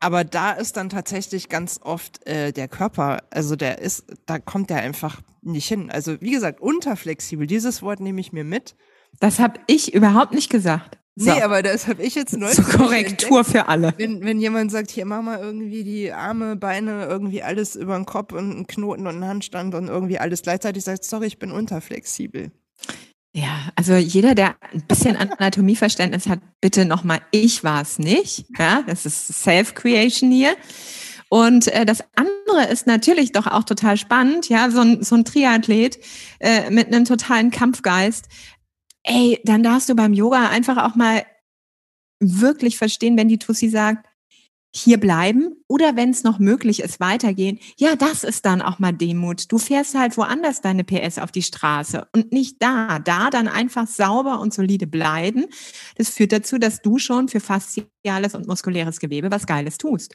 Aber 0.00 0.24
da 0.24 0.52
ist 0.52 0.76
dann 0.76 0.88
tatsächlich 0.88 1.48
ganz 1.48 1.80
oft 1.82 2.26
äh, 2.26 2.52
der 2.52 2.68
Körper, 2.68 3.18
also 3.30 3.56
der 3.56 3.80
ist, 3.80 4.04
da 4.26 4.38
kommt 4.38 4.70
der 4.70 4.78
einfach 4.78 5.20
nicht 5.42 5.66
hin. 5.66 5.90
Also 5.90 6.20
wie 6.20 6.30
gesagt, 6.30 6.60
unterflexibel, 6.60 7.46
dieses 7.46 7.82
Wort 7.82 8.00
nehme 8.00 8.20
ich 8.20 8.32
mir 8.32 8.44
mit. 8.44 8.76
Das 9.20 9.38
habe 9.38 9.58
ich 9.66 9.94
überhaupt 9.94 10.32
nicht 10.32 10.50
gesagt. 10.50 10.98
So. 11.20 11.32
Nee, 11.32 11.42
aber 11.42 11.62
das 11.62 11.88
habe 11.88 12.00
ich 12.04 12.14
jetzt 12.14 12.36
neu. 12.36 12.52
Zur 12.52 12.64
Korrektur 12.64 13.38
entdeckt. 13.38 13.46
für 13.50 13.68
alle. 13.68 13.92
Wenn, 13.96 14.24
wenn 14.24 14.40
jemand 14.40 14.70
sagt, 14.70 14.92
hier 14.92 15.04
mach 15.04 15.20
mal 15.20 15.40
irgendwie 15.40 15.82
die 15.82 16.12
Arme, 16.12 16.54
Beine, 16.54 17.06
irgendwie 17.06 17.42
alles 17.42 17.74
über 17.74 17.96
den 17.96 18.06
Kopf 18.06 18.32
und 18.32 18.52
einen 18.52 18.66
Knoten 18.68 19.08
und 19.08 19.14
einen 19.14 19.26
Handstand 19.26 19.74
und 19.74 19.88
irgendwie 19.88 20.20
alles 20.20 20.42
gleichzeitig, 20.42 20.84
sagt, 20.84 21.02
sorry, 21.02 21.26
ich 21.26 21.40
bin 21.40 21.50
unterflexibel. 21.50 22.52
Ja, 23.40 23.70
also 23.76 23.94
jeder, 23.94 24.34
der 24.34 24.56
ein 24.72 24.82
bisschen 24.88 25.16
Anatomieverständnis 25.16 26.26
hat, 26.26 26.40
bitte 26.60 26.84
nochmal, 26.84 27.20
ich 27.30 27.62
war 27.62 27.82
es 27.82 28.00
nicht. 28.00 28.46
Ja, 28.58 28.82
das 28.84 29.06
ist 29.06 29.28
Self-Creation 29.28 30.32
hier. 30.32 30.56
Und 31.28 31.68
äh, 31.68 31.86
das 31.86 32.02
andere 32.16 32.66
ist 32.68 32.88
natürlich 32.88 33.30
doch 33.30 33.46
auch 33.46 33.62
total 33.62 33.96
spannend, 33.96 34.48
ja, 34.48 34.70
so 34.70 34.80
ein, 34.80 35.04
so 35.04 35.14
ein 35.14 35.24
Triathlet 35.24 36.00
äh, 36.40 36.68
mit 36.70 36.88
einem 36.88 37.04
totalen 37.04 37.52
Kampfgeist. 37.52 38.26
Ey, 39.04 39.40
dann 39.44 39.62
darfst 39.62 39.88
du 39.88 39.94
beim 39.94 40.14
Yoga 40.14 40.48
einfach 40.48 40.76
auch 40.78 40.96
mal 40.96 41.24
wirklich 42.18 42.76
verstehen, 42.76 43.16
wenn 43.16 43.28
die 43.28 43.38
Tussi 43.38 43.68
sagt, 43.68 44.04
hier 44.74 44.98
bleiben 44.98 45.56
oder 45.66 45.96
wenn 45.96 46.10
es 46.10 46.24
noch 46.24 46.38
möglich 46.38 46.80
ist, 46.80 47.00
weitergehen. 47.00 47.58
Ja, 47.78 47.96
das 47.96 48.22
ist 48.22 48.44
dann 48.44 48.60
auch 48.62 48.78
mal 48.78 48.92
Demut. 48.92 49.50
Du 49.50 49.58
fährst 49.58 49.94
halt 49.94 50.16
woanders 50.16 50.60
deine 50.60 50.84
PS 50.84 51.18
auf 51.18 51.32
die 51.32 51.42
Straße 51.42 52.06
und 52.12 52.32
nicht 52.32 52.56
da. 52.60 52.98
Da 52.98 53.30
dann 53.30 53.48
einfach 53.48 53.86
sauber 53.86 54.40
und 54.40 54.52
solide 54.52 54.86
bleiben. 54.86 55.46
Das 55.96 56.10
führt 56.10 56.32
dazu, 56.32 56.58
dass 56.58 56.82
du 56.82 56.98
schon 56.98 57.28
für 57.28 57.40
fasziales 57.40 58.34
und 58.34 58.46
muskuläres 58.46 59.00
Gewebe 59.00 59.30
was 59.30 59.46
Geiles 59.46 59.78
tust. 59.78 60.14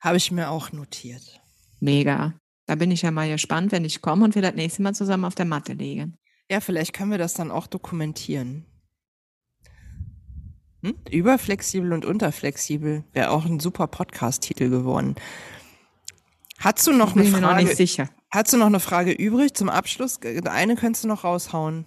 Habe 0.00 0.16
ich 0.16 0.30
mir 0.30 0.50
auch 0.50 0.72
notiert. 0.72 1.40
Mega. 1.80 2.34
Da 2.66 2.74
bin 2.74 2.90
ich 2.90 3.02
ja 3.02 3.12
mal 3.12 3.28
gespannt, 3.28 3.70
wenn 3.70 3.84
ich 3.84 4.02
komme 4.02 4.24
und 4.24 4.34
wir 4.34 4.42
das 4.42 4.54
nächste 4.54 4.82
Mal 4.82 4.94
zusammen 4.94 5.24
auf 5.24 5.36
der 5.36 5.46
Matte 5.46 5.72
legen. 5.72 6.18
Ja, 6.50 6.60
vielleicht 6.60 6.92
können 6.92 7.10
wir 7.10 7.18
das 7.18 7.34
dann 7.34 7.50
auch 7.50 7.66
dokumentieren. 7.66 8.66
Hm? 10.86 10.94
Überflexibel 11.10 11.92
und 11.92 12.04
unterflexibel 12.04 13.02
wäre 13.12 13.30
auch 13.30 13.44
ein 13.44 13.58
super 13.58 13.88
Podcast-Titel 13.88 14.70
geworden. 14.70 15.16
Hast 16.58 16.86
du 16.86 16.92
noch 16.92 17.16
eine 17.16 17.24
Frage? 17.24 17.42
Noch 17.42 17.56
nicht 17.56 17.76
sicher. 17.76 18.08
Hast 18.30 18.52
du 18.52 18.56
noch 18.56 18.66
eine 18.66 18.78
Frage 18.78 19.10
übrig 19.10 19.54
zum 19.54 19.68
Abschluss? 19.68 20.20
Eine 20.44 20.76
könntest 20.76 21.02
du 21.02 21.08
noch 21.08 21.24
raushauen. 21.24 21.86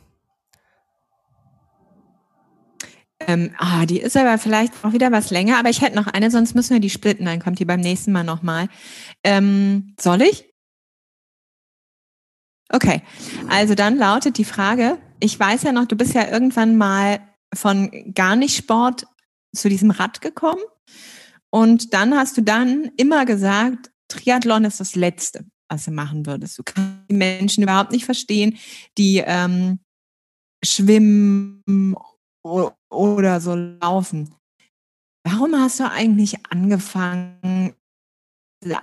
Ähm, 3.21 3.53
ah, 3.57 3.85
die 3.85 3.99
ist 3.99 4.17
aber 4.17 4.38
vielleicht 4.38 4.73
auch 4.83 4.91
wieder 4.91 5.12
was 5.13 5.29
länger, 5.29 5.59
aber 5.59 5.69
ich 5.69 5.81
hätte 5.81 5.95
noch 5.95 6.07
eine, 6.07 6.29
sonst 6.29 6.55
müssen 6.55 6.73
wir 6.73 6.79
die 6.79 6.89
splitten, 6.89 7.25
dann 7.25 7.39
kommt 7.39 7.59
die 7.59 7.65
beim 7.65 7.79
nächsten 7.79 8.12
Mal 8.12 8.23
nochmal. 8.23 8.67
Ähm, 9.23 9.95
soll 9.99 10.21
ich? 10.21 10.45
Okay, 12.71 13.01
also 13.49 13.75
dann 13.75 13.97
lautet 13.97 14.38
die 14.38 14.45
Frage, 14.45 14.97
ich 15.19 15.39
weiß 15.39 15.63
ja 15.63 15.71
noch, 15.71 15.85
du 15.85 15.95
bist 15.95 16.13
ja 16.13 16.29
irgendwann 16.29 16.77
mal 16.77 17.19
von 17.53 18.13
gar 18.13 18.35
nicht 18.35 18.55
Sport 18.55 19.05
zu 19.55 19.69
diesem 19.69 19.91
Rad 19.91 20.21
gekommen. 20.21 20.63
Und 21.51 21.93
dann 21.93 22.15
hast 22.15 22.38
du 22.38 22.41
dann 22.41 22.91
immer 22.97 23.25
gesagt, 23.25 23.91
Triathlon 24.07 24.65
ist 24.65 24.79
das 24.79 24.95
Letzte, 24.95 25.45
was 25.69 25.85
du 25.85 25.91
machen 25.91 26.25
würdest. 26.25 26.57
Du 26.59 26.63
kannst 26.63 27.09
die 27.09 27.15
Menschen 27.15 27.63
überhaupt 27.63 27.91
nicht 27.91 28.05
verstehen, 28.05 28.57
die 28.97 29.23
ähm, 29.25 29.79
schwimmen 30.63 31.95
oder 32.43 33.41
so 33.41 33.55
laufen. 33.55 34.35
Warum 35.23 35.55
hast 35.55 35.79
du 35.79 35.89
eigentlich 35.89 36.45
angefangen, 36.49 37.75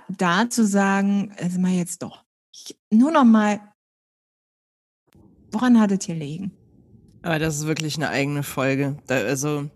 da 0.09 0.49
zu 0.49 0.65
sagen, 0.65 1.33
also 1.37 1.59
mal 1.59 1.71
jetzt 1.71 2.01
doch, 2.03 2.23
nur 2.91 3.11
noch 3.11 3.25
mal, 3.25 3.73
woran 5.51 5.79
hattet 5.79 6.07
ihr 6.07 6.15
liegen? 6.15 6.56
Aber 7.21 7.39
das 7.39 7.57
ist 7.57 7.67
wirklich 7.67 7.95
eine 7.97 8.09
eigene 8.09 8.43
Folge. 8.43 8.97
Da, 9.07 9.15
also 9.15 9.69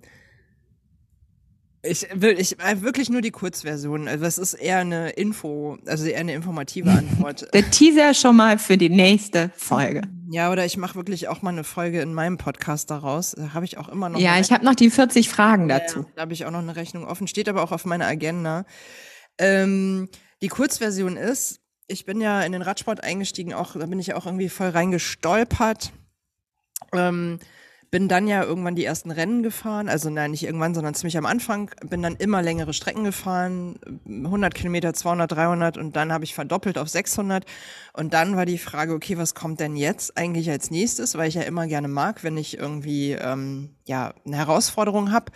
ich 1.83 2.07
will 2.13 2.39
ich 2.39 2.59
äh, 2.59 2.81
wirklich 2.81 3.09
nur 3.09 3.21
die 3.21 3.31
Kurzversion. 3.31 4.07
Also 4.07 4.25
es 4.25 4.37
ist 4.37 4.53
eher 4.53 4.79
eine 4.79 5.11
Info, 5.11 5.77
also 5.85 6.05
eher 6.05 6.19
eine 6.19 6.33
informative 6.33 6.89
Antwort. 6.91 7.47
Der 7.53 7.69
Teaser 7.71 8.13
schon 8.13 8.35
mal 8.35 8.59
für 8.59 8.77
die 8.77 8.89
nächste 8.89 9.51
Folge. 9.55 10.03
Ja, 10.29 10.51
oder 10.51 10.65
ich 10.65 10.77
mache 10.77 10.95
wirklich 10.95 11.27
auch 11.27 11.41
mal 11.41 11.49
eine 11.49 11.63
Folge 11.63 12.01
in 12.01 12.13
meinem 12.13 12.37
Podcast 12.37 12.91
daraus. 12.91 13.31
Da 13.31 13.53
habe 13.53 13.65
ich 13.65 13.77
auch 13.77 13.89
immer 13.89 14.09
noch. 14.09 14.19
Ja, 14.19 14.39
ich 14.39 14.51
habe 14.51 14.63
noch 14.63 14.75
die 14.75 14.89
40 14.89 15.27
Fragen 15.27 15.67
dazu. 15.67 15.99
Ja, 15.99 16.05
da 16.15 16.21
habe 16.21 16.33
ich 16.33 16.45
auch 16.45 16.51
noch 16.51 16.59
eine 16.59 16.75
Rechnung 16.75 17.05
offen. 17.05 17.27
Steht 17.27 17.49
aber 17.49 17.63
auch 17.63 17.71
auf 17.71 17.85
meiner 17.85 18.05
Agenda. 18.05 18.65
Ähm, 19.37 20.07
die 20.41 20.47
Kurzversion 20.47 21.17
ist, 21.17 21.59
ich 21.87 22.05
bin 22.05 22.21
ja 22.21 22.43
in 22.43 22.51
den 22.51 22.61
Radsport 22.61 23.03
eingestiegen, 23.03 23.53
auch 23.53 23.73
da 23.73 23.85
bin 23.87 23.99
ich 23.99 24.07
ja 24.07 24.15
auch 24.15 24.25
irgendwie 24.25 24.49
voll 24.49 24.69
reingestolpert. 24.69 25.91
Ähm, 26.93 27.39
bin 27.91 28.07
dann 28.07 28.25
ja 28.25 28.41
irgendwann 28.43 28.75
die 28.75 28.85
ersten 28.85 29.11
Rennen 29.11 29.43
gefahren, 29.43 29.89
also 29.89 30.09
nein, 30.09 30.31
nicht 30.31 30.43
irgendwann, 30.43 30.73
sondern 30.73 30.93
ziemlich 30.93 31.17
am 31.17 31.25
Anfang, 31.25 31.69
bin 31.85 32.01
dann 32.01 32.15
immer 32.15 32.41
längere 32.41 32.73
Strecken 32.73 33.03
gefahren, 33.03 33.77
100 34.07 34.55
Kilometer, 34.55 34.93
200, 34.93 35.29
300 35.29 35.77
und 35.77 35.97
dann 35.97 36.13
habe 36.13 36.23
ich 36.23 36.33
verdoppelt 36.33 36.77
auf 36.77 36.87
600 36.87 37.45
und 37.91 38.13
dann 38.13 38.37
war 38.37 38.45
die 38.45 38.57
Frage, 38.57 38.93
okay, 38.93 39.17
was 39.17 39.35
kommt 39.35 39.59
denn 39.59 39.75
jetzt 39.75 40.17
eigentlich 40.17 40.49
als 40.49 40.71
nächstes, 40.71 41.17
weil 41.17 41.27
ich 41.27 41.35
ja 41.35 41.41
immer 41.41 41.67
gerne 41.67 41.89
mag, 41.89 42.23
wenn 42.23 42.37
ich 42.37 42.57
irgendwie 42.57 43.11
ähm, 43.11 43.75
ja 43.85 44.13
eine 44.25 44.37
Herausforderung 44.37 45.11
habe. 45.11 45.33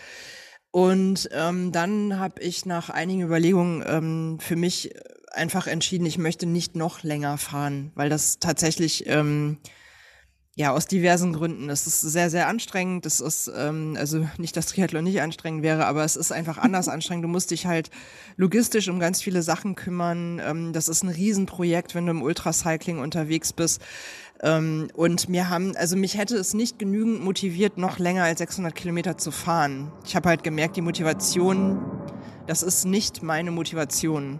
Und 0.71 1.29
ähm, 1.33 1.71
dann 1.73 2.19
habe 2.19 2.41
ich 2.41 2.65
nach 2.65 2.89
einigen 2.89 3.21
Überlegungen 3.21 3.83
ähm, 3.85 4.37
für 4.39 4.55
mich 4.55 4.93
einfach 5.31 5.67
entschieden, 5.67 6.05
ich 6.05 6.17
möchte 6.17 6.45
nicht 6.45 6.75
noch 6.75 7.03
länger 7.03 7.37
fahren, 7.37 7.91
weil 7.95 8.09
das 8.09 8.39
tatsächlich 8.39 9.07
ähm, 9.07 9.57
ja, 10.57 10.71
aus 10.71 10.87
diversen 10.87 11.33
Gründen. 11.33 11.69
Es 11.69 11.85
ist 11.85 11.99
sehr, 11.99 12.29
sehr 12.29 12.47
anstrengend. 12.47 13.05
Es 13.05 13.19
ist, 13.19 13.51
ähm, 13.53 13.97
also 13.99 14.25
nicht, 14.37 14.55
dass 14.55 14.67
Triathlon 14.67 15.03
nicht 15.03 15.21
anstrengend 15.21 15.63
wäre, 15.63 15.85
aber 15.85 16.05
es 16.05 16.15
ist 16.15 16.31
einfach 16.31 16.57
anders 16.57 16.87
anstrengend. 16.89 17.25
Du 17.25 17.29
musst 17.29 17.51
dich 17.51 17.65
halt 17.65 17.89
logistisch 18.37 18.87
um 18.87 18.97
ganz 18.99 19.21
viele 19.21 19.41
Sachen 19.41 19.75
kümmern. 19.75 20.41
Ähm, 20.43 20.71
das 20.71 20.87
ist 20.87 21.03
ein 21.03 21.09
Riesenprojekt, 21.09 21.93
wenn 21.93 22.05
du 22.05 22.11
im 22.11 22.21
Ultracycling 22.21 22.99
unterwegs 22.99 23.51
bist. 23.51 23.81
Ähm, 24.41 24.87
und 24.93 25.27
mir 25.27 25.49
haben, 25.49 25.75
also 25.75 25.97
mich 25.97 26.17
hätte 26.17 26.37
es 26.37 26.53
nicht 26.53 26.79
genügend 26.79 27.21
motiviert, 27.21 27.77
noch 27.77 27.99
länger 27.99 28.23
als 28.23 28.39
600 28.39 28.73
Kilometer 28.73 29.17
zu 29.17 29.31
fahren. 29.31 29.91
Ich 30.05 30.15
habe 30.15 30.29
halt 30.29 30.43
gemerkt, 30.43 30.77
die 30.77 30.81
Motivation, 30.81 31.79
das 32.47 32.63
ist 32.63 32.85
nicht 32.85 33.23
meine 33.23 33.51
Motivation. 33.51 34.39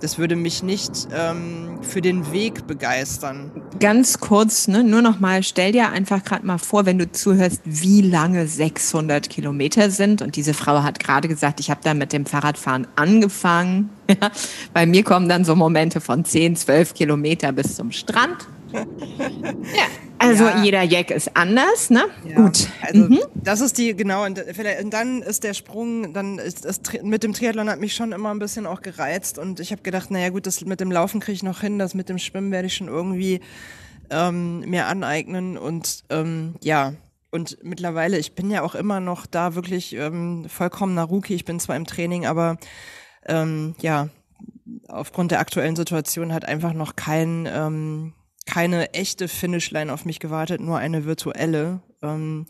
Das 0.00 0.16
würde 0.16 0.36
mich 0.36 0.62
nicht 0.62 1.08
ähm, 1.12 1.80
für 1.82 2.00
den 2.00 2.32
Weg 2.32 2.68
begeistern. 2.68 3.50
Ganz 3.80 4.20
kurz, 4.20 4.68
ne, 4.68 4.84
nur 4.84 5.02
noch 5.02 5.18
mal, 5.18 5.42
stell 5.42 5.72
dir 5.72 5.90
einfach 5.90 6.22
gerade 6.22 6.46
mal 6.46 6.58
vor, 6.58 6.86
wenn 6.86 6.98
du 6.98 7.10
zuhörst, 7.10 7.62
wie 7.64 8.02
lange 8.02 8.46
600 8.46 9.28
Kilometer 9.28 9.90
sind. 9.90 10.22
Und 10.22 10.36
diese 10.36 10.54
Frau 10.54 10.84
hat 10.84 11.00
gerade 11.00 11.26
gesagt, 11.26 11.58
ich 11.58 11.70
habe 11.70 11.80
da 11.82 11.94
mit 11.94 12.12
dem 12.12 12.26
Fahrradfahren 12.26 12.86
angefangen. 12.94 13.90
Bei 14.72 14.86
mir 14.86 15.02
kommen 15.02 15.28
dann 15.28 15.44
so 15.44 15.56
Momente 15.56 16.00
von 16.00 16.24
10, 16.24 16.54
12 16.54 16.94
Kilometer 16.94 17.50
bis 17.50 17.74
zum 17.74 17.90
Strand 17.90 18.46
ja, 18.72 19.86
also 20.18 20.44
ja. 20.44 20.62
jeder 20.62 20.82
Jack 20.82 21.10
ist 21.10 21.36
anders, 21.36 21.90
ne? 21.90 22.04
Ja. 22.24 22.36
Gut. 22.36 22.68
Also 22.82 23.04
mhm. 23.04 23.20
das 23.34 23.60
ist 23.60 23.78
die, 23.78 23.94
genau, 23.94 24.24
und, 24.24 24.38
und, 24.38 24.90
dann 24.92 25.22
ist 25.22 25.44
der 25.44 25.54
Sprung, 25.54 26.12
dann 26.12 26.38
ist 26.38 26.64
das 26.64 26.80
mit 27.02 27.22
dem 27.22 27.32
Triathlon 27.32 27.68
hat 27.68 27.80
mich 27.80 27.94
schon 27.94 28.12
immer 28.12 28.30
ein 28.30 28.38
bisschen 28.38 28.66
auch 28.66 28.82
gereizt 28.82 29.38
und 29.38 29.60
ich 29.60 29.72
habe 29.72 29.82
gedacht, 29.82 30.10
naja 30.10 30.30
gut, 30.30 30.46
das 30.46 30.64
mit 30.64 30.80
dem 30.80 30.90
Laufen 30.90 31.20
kriege 31.20 31.34
ich 31.34 31.42
noch 31.42 31.60
hin, 31.60 31.78
das 31.78 31.94
mit 31.94 32.08
dem 32.08 32.18
Schwimmen 32.18 32.50
werde 32.50 32.66
ich 32.66 32.74
schon 32.74 32.88
irgendwie 32.88 33.40
ähm, 34.10 34.60
mir 34.60 34.86
aneignen 34.86 35.56
und 35.58 36.04
ähm, 36.10 36.54
ja, 36.62 36.94
und 37.30 37.58
mittlerweile, 37.62 38.18
ich 38.18 38.34
bin 38.34 38.50
ja 38.50 38.62
auch 38.62 38.74
immer 38.74 39.00
noch 39.00 39.26
da 39.26 39.54
wirklich 39.54 39.94
ähm, 39.94 40.46
vollkommener 40.48 41.04
Rookie. 41.04 41.34
Ich 41.34 41.44
bin 41.44 41.60
zwar 41.60 41.76
im 41.76 41.84
Training, 41.84 42.24
aber 42.24 42.56
ähm, 43.26 43.74
ja, 43.80 44.08
aufgrund 44.88 45.30
der 45.30 45.40
aktuellen 45.40 45.76
Situation 45.76 46.32
hat 46.32 46.46
einfach 46.46 46.72
noch 46.72 46.96
kein 46.96 47.46
ähm, 47.50 48.14
keine 48.48 48.94
echte 48.94 49.28
Finishline 49.28 49.92
auf 49.92 50.06
mich 50.06 50.20
gewartet, 50.20 50.62
nur 50.62 50.78
eine 50.78 51.04
virtuelle. 51.04 51.82
Ähm, 52.02 52.46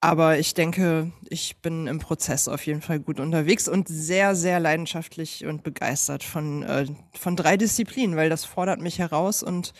aber 0.00 0.40
ich 0.40 0.54
denke, 0.54 1.12
ich 1.30 1.62
bin 1.62 1.86
im 1.86 2.00
Prozess 2.00 2.48
auf 2.48 2.66
jeden 2.66 2.82
Fall 2.82 2.98
gut 2.98 3.20
unterwegs 3.20 3.68
und 3.68 3.86
sehr, 3.86 4.34
sehr 4.34 4.58
leidenschaftlich 4.58 5.46
und 5.46 5.62
begeistert 5.62 6.24
von, 6.24 6.64
äh, 6.64 6.86
von 7.12 7.36
drei 7.36 7.56
Disziplinen, 7.56 8.16
weil 8.16 8.28
das 8.28 8.44
fordert 8.44 8.80
mich 8.80 8.98
heraus 8.98 9.44
und 9.44 9.72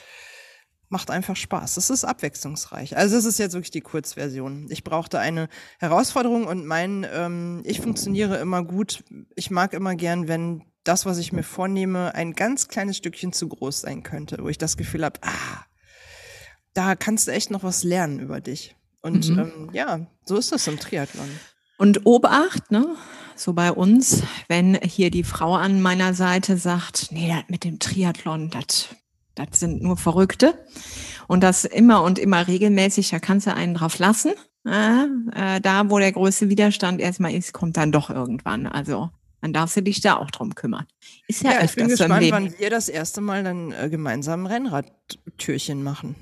macht 0.94 1.11
einfach 1.11 1.35
Spaß. 1.35 1.76
Es 1.76 1.90
ist 1.90 2.04
abwechslungsreich. 2.04 2.96
Also 2.96 3.16
es 3.16 3.24
ist 3.24 3.40
jetzt 3.40 3.54
wirklich 3.54 3.72
die 3.72 3.80
Kurzversion. 3.80 4.68
Ich 4.70 4.85
brauchte 4.85 5.18
eine 5.18 5.48
Herausforderung 5.80 6.46
und 6.46 6.66
mein, 6.66 7.04
ähm, 7.12 7.62
ich 7.64 7.80
funktioniere 7.80 8.37
immer 8.37 8.62
gut. 8.62 9.02
Ich 9.35 9.50
mag 9.50 9.72
immer 9.72 9.96
gern, 9.96 10.28
wenn 10.28 10.62
das, 10.85 11.04
was 11.04 11.18
ich 11.18 11.33
mir 11.33 11.42
vornehme, 11.42 12.14
ein 12.14 12.35
ganz 12.35 12.68
kleines 12.68 12.96
Stückchen 12.96 13.33
zu 13.33 13.48
groß 13.48 13.80
sein 13.80 14.04
könnte, 14.04 14.38
wo 14.40 14.48
ich 14.48 14.57
das 14.57 14.76
Gefühl 14.76 15.04
habe, 15.04 15.18
ah, 15.22 15.64
da 16.74 16.94
kannst 16.94 17.26
du 17.26 17.33
echt 17.33 17.50
noch 17.50 17.64
was 17.64 17.83
lernen 17.83 18.20
über 18.20 18.40
dich. 18.40 18.76
Und 19.02 19.30
mhm. 19.30 19.38
ähm, 19.40 19.70
ja, 19.72 20.07
so 20.24 20.37
ist 20.37 20.52
das 20.52 20.68
im 20.68 20.78
Triathlon. 20.78 21.28
Und 21.76 22.07
Obacht, 22.07 22.70
ne? 22.70 22.87
So 23.35 23.52
bei 23.52 23.72
uns, 23.72 24.22
wenn 24.46 24.76
hier 24.76 25.11
die 25.11 25.24
Frau 25.24 25.57
an 25.57 25.83
meiner 25.83 26.14
Seite 26.14 26.57
sagt, 26.57 27.09
nee, 27.11 27.26
das 27.28 27.42
mit 27.48 27.64
dem 27.64 27.80
Triathlon, 27.80 28.50
das, 28.50 28.90
das 29.35 29.61
sind 29.61 29.83
nur 29.83 29.97
Verrückte. 29.97 30.55
Und 31.27 31.42
das 31.42 31.64
immer 31.64 32.03
und 32.03 32.18
immer 32.18 32.47
regelmäßig, 32.47 33.11
da 33.11 33.18
kannst 33.18 33.47
du 33.47 33.55
einen 33.55 33.75
drauf 33.75 33.99
lassen. 33.99 34.33
Äh, 34.66 35.61
da, 35.61 35.90
wo 35.90 35.99
der 35.99 36.12
größte 36.12 36.49
Widerstand 36.49 37.01
erstmal 37.01 37.35
ist, 37.35 37.53
kommt 37.53 37.77
dann 37.77 37.92
doch 37.92 38.11
irgendwann. 38.11 38.66
Also 38.66 39.11
dann 39.44 39.53
darfst 39.53 39.77
du 39.77 39.83
dich 39.83 40.01
da 40.01 40.16
auch 40.16 40.31
drum 40.31 40.55
kümmern. 40.55 40.87
Ist 41.29 41.42
ja, 41.42 41.53
ja 41.53 41.64
ich 41.64 41.75
bin 41.75 41.88
gespannt, 41.88 42.23
Leben. 42.23 42.33
wann 42.33 42.59
wir 42.59 42.70
das 42.70 42.88
erste 42.88 43.20
Mal 43.20 43.44
dann 43.44 43.73
äh, 43.73 43.90
gemeinsam 43.90 44.47
Rennradtürchen 44.47 45.83
machen. 45.83 46.14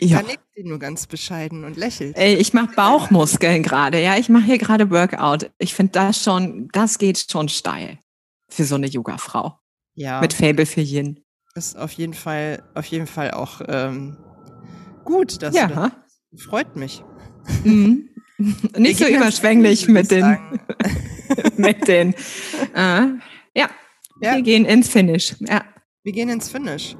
Ja. 0.00 0.20
Da 0.20 0.28
nickt 0.28 0.44
sie 0.54 0.62
nur 0.62 0.78
ganz 0.78 1.08
bescheiden 1.08 1.64
und 1.64 1.76
lächelt. 1.76 2.16
Ey, 2.16 2.34
ich 2.34 2.52
mache 2.52 2.74
Bauchmuskeln 2.76 3.64
gerade. 3.64 4.00
Ja, 4.00 4.16
ich 4.16 4.28
mache 4.28 4.44
hier 4.44 4.58
gerade 4.58 4.90
Workout. 4.90 5.50
Ich 5.58 5.74
finde 5.74 5.92
das 5.92 6.22
schon, 6.22 6.68
das 6.72 6.98
geht 6.98 7.26
schon 7.30 7.48
steil 7.48 7.98
für 8.48 8.64
so 8.64 8.76
eine 8.76 8.86
Yoga-Frau. 8.86 9.58
Ja. 9.94 10.20
Mit 10.20 10.34
Fable 10.34 10.66
für 10.66 10.82
Yin. 10.82 11.20
Ist 11.56 11.78
auf 11.78 11.92
jeden 11.92 12.14
Fall, 12.14 12.64
auf 12.74 12.84
jeden 12.86 13.06
Fall 13.06 13.30
auch 13.30 13.60
ähm, 13.68 14.16
gut. 15.04 15.40
Dass 15.40 15.54
ja. 15.54 15.92
Das 16.32 16.42
freut 16.42 16.74
mich. 16.74 17.04
Mhm. 17.62 18.08
Nicht 18.76 18.98
so 18.98 19.06
überschwänglich 19.06 19.86
mit 19.86 20.10
den. 20.10 20.36
mit 21.56 21.86
den. 21.86 22.12
Äh, 22.74 23.06
ja, 23.54 23.70
ja, 24.20 24.34
wir 24.34 24.42
gehen 24.42 24.64
ins 24.64 24.88
Finish. 24.88 25.36
Ja. 25.40 25.64
Wir 26.02 26.12
gehen 26.12 26.28
ins 26.28 26.48
Finish. 26.48 26.96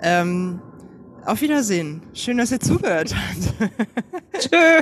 Ähm, 0.00 0.62
auf 1.24 1.40
Wiedersehen. 1.40 2.02
Schön, 2.12 2.38
dass 2.38 2.52
ihr 2.52 2.60
zuhört. 2.60 3.12
Tschö. 4.38 4.80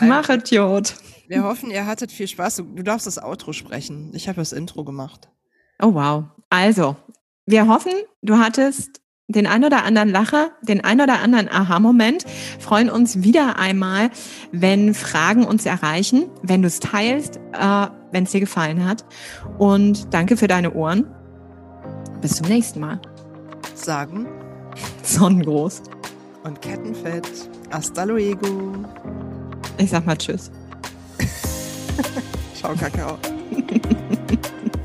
Machet 0.00 0.50
Jod. 0.50 0.94
Wir 1.28 1.42
hoffen, 1.42 1.70
ihr 1.70 1.86
hattet 1.86 2.10
viel 2.10 2.26
Spaß. 2.26 2.56
Du, 2.56 2.82
darfst 2.82 3.06
das 3.06 3.22
Outro 3.22 3.52
sprechen. 3.52 4.12
Ich 4.14 4.28
habe 4.28 4.36
das 4.36 4.52
Intro 4.52 4.82
gemacht. 4.84 5.28
Oh 5.82 5.92
wow. 5.92 6.24
Also, 6.48 6.96
wir 7.46 7.68
hoffen, 7.68 7.92
du 8.22 8.38
hattest 8.38 9.00
den 9.26 9.46
ein 9.46 9.64
oder 9.64 9.84
anderen 9.84 10.10
Lacher, 10.10 10.50
den 10.62 10.82
ein 10.82 11.00
oder 11.00 11.20
anderen 11.20 11.48
Aha-Moment. 11.48 12.24
Freuen 12.58 12.90
uns 12.90 13.22
wieder 13.22 13.58
einmal, 13.58 14.10
wenn 14.52 14.94
Fragen 14.94 15.44
uns 15.44 15.64
erreichen, 15.64 16.26
wenn 16.42 16.62
du 16.62 16.68
es 16.68 16.80
teilst, 16.80 17.36
äh, 17.52 17.86
wenn 18.12 18.24
es 18.24 18.32
dir 18.32 18.40
gefallen 18.40 18.84
hat. 18.84 19.04
Und 19.58 20.12
danke 20.12 20.36
für 20.36 20.46
deine 20.46 20.74
Ohren. 20.74 21.06
Bis 22.20 22.36
zum 22.36 22.48
nächsten 22.48 22.80
Mal. 22.80 23.00
Sagen 23.74 24.26
Sonnengroß 25.02 25.82
und 26.44 26.60
Kettenfett. 26.60 27.28
Hasta 27.70 28.04
luego. 28.04 28.72
Ich 29.78 29.90
sag 29.90 30.06
mal 30.06 30.16
Tschüss. 30.16 30.50
Ciao, 32.54 32.74
Kakao. 32.74 33.18